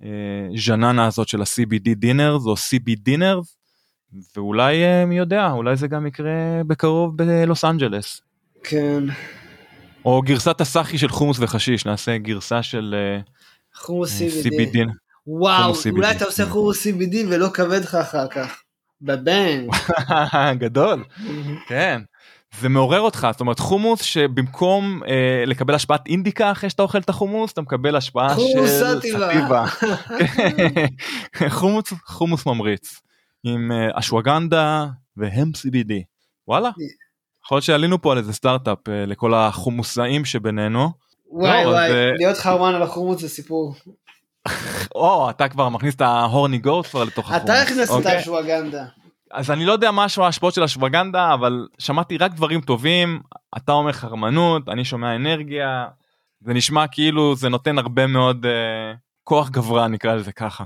[0.03, 3.57] הז'אנרה הזאת של ה-CBD dinners או CB dinners
[4.37, 8.21] ואולי אה, מי יודע אולי זה גם יקרה בקרוב בלוס אנג'לס
[8.65, 9.05] כן.
[10.05, 14.79] או גרסת הסאחי של חומוס וחשיש נעשה גרסה של אה, חומוס CB CBD.
[15.27, 15.75] וואו.
[15.91, 18.63] אולי אתה עושה חומוס CBD ולא כבד לך אחר כך.
[19.03, 19.71] בבנג.
[20.63, 21.05] גדול
[21.67, 22.01] כן.
[22.61, 27.09] זה מעורר אותך זאת אומרת חומוס שבמקום אה, לקבל השפעת אינדיקה אחרי שאתה אוכל את
[27.09, 29.65] החומוס אתה מקבל השפעה של סאטיבה.
[31.59, 33.01] חומוס חומוס ממריץ
[33.45, 34.87] עם אה, אשווגנדה
[35.17, 35.93] והם CBD
[36.49, 36.71] וואלה.
[37.45, 40.91] יכול להיות שעלינו פה על איזה סטארט-אפ אה, לכל החומוסאים שבינינו.
[41.31, 43.75] וואי לא, וואי, אה, להיות חרמן על החומוס זה סיפור.
[44.95, 47.45] או אתה כבר מכניס את ההורני גורט כבר לתוך החומוס.
[47.45, 48.17] אתה הכנסת את אוקיי?
[48.17, 48.85] האשווגנדה.
[49.31, 53.21] אז אני לא יודע מה ההשפעות של השווגנדה אבל שמעתי רק דברים טובים
[53.57, 55.87] אתה אומר חרמנות אני שומע אנרגיה
[56.41, 58.49] זה נשמע כאילו זה נותן הרבה מאוד uh,
[59.25, 60.65] כוח גברה נקרא לזה ככה.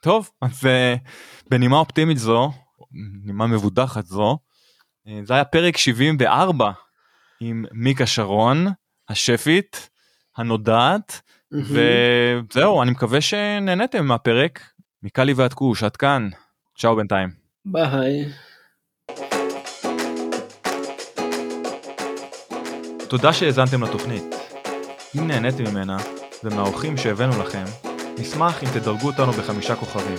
[0.00, 1.08] טוב אז uh,
[1.50, 2.52] בנימה אופטימית זו
[3.24, 4.38] נימה מבודחת זו
[5.06, 6.72] uh, זה היה פרק 74
[7.40, 8.66] עם מיקה שרון
[9.08, 9.88] השפית
[10.36, 11.20] הנודעת
[11.52, 14.60] וזהו אני מקווה שנהניתם מהפרק
[15.02, 16.28] מקלי ועד כוש עד כאן
[16.78, 17.28] צ'או בינתיים.
[17.64, 18.24] ביי.
[23.08, 24.34] תודה שהאזנתם לתוכנית.
[25.18, 25.96] אם נהניתם ממנה
[26.44, 27.87] ומהאורחים שהבאנו לכם,
[28.20, 30.18] נשמח אם תדרגו אותנו בחמישה כוכבים.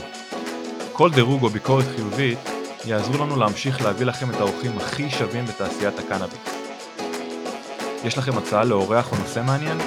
[0.94, 2.40] כל דירוג או ביקורת חיובית
[2.86, 6.40] יעזרו לנו להמשיך להביא לכם את האורחים הכי שווים בתעשיית הקנאביס.
[8.04, 9.78] יש לכם הצעה לאורח או נושא מעניין?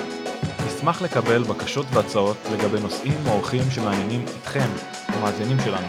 [0.67, 4.69] נשמח לקבל בקשות והצעות לגבי נושאים או אורחים שמעניינים אתכם,
[5.09, 5.87] המאזינים שלנו.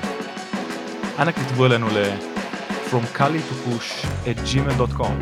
[1.20, 2.04] אנא כתבו אלינו ל
[2.90, 5.18] From Kali to Push at gmail.com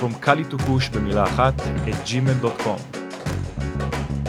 [0.00, 3.01] From Kali to Push במילה אחת at gmail.com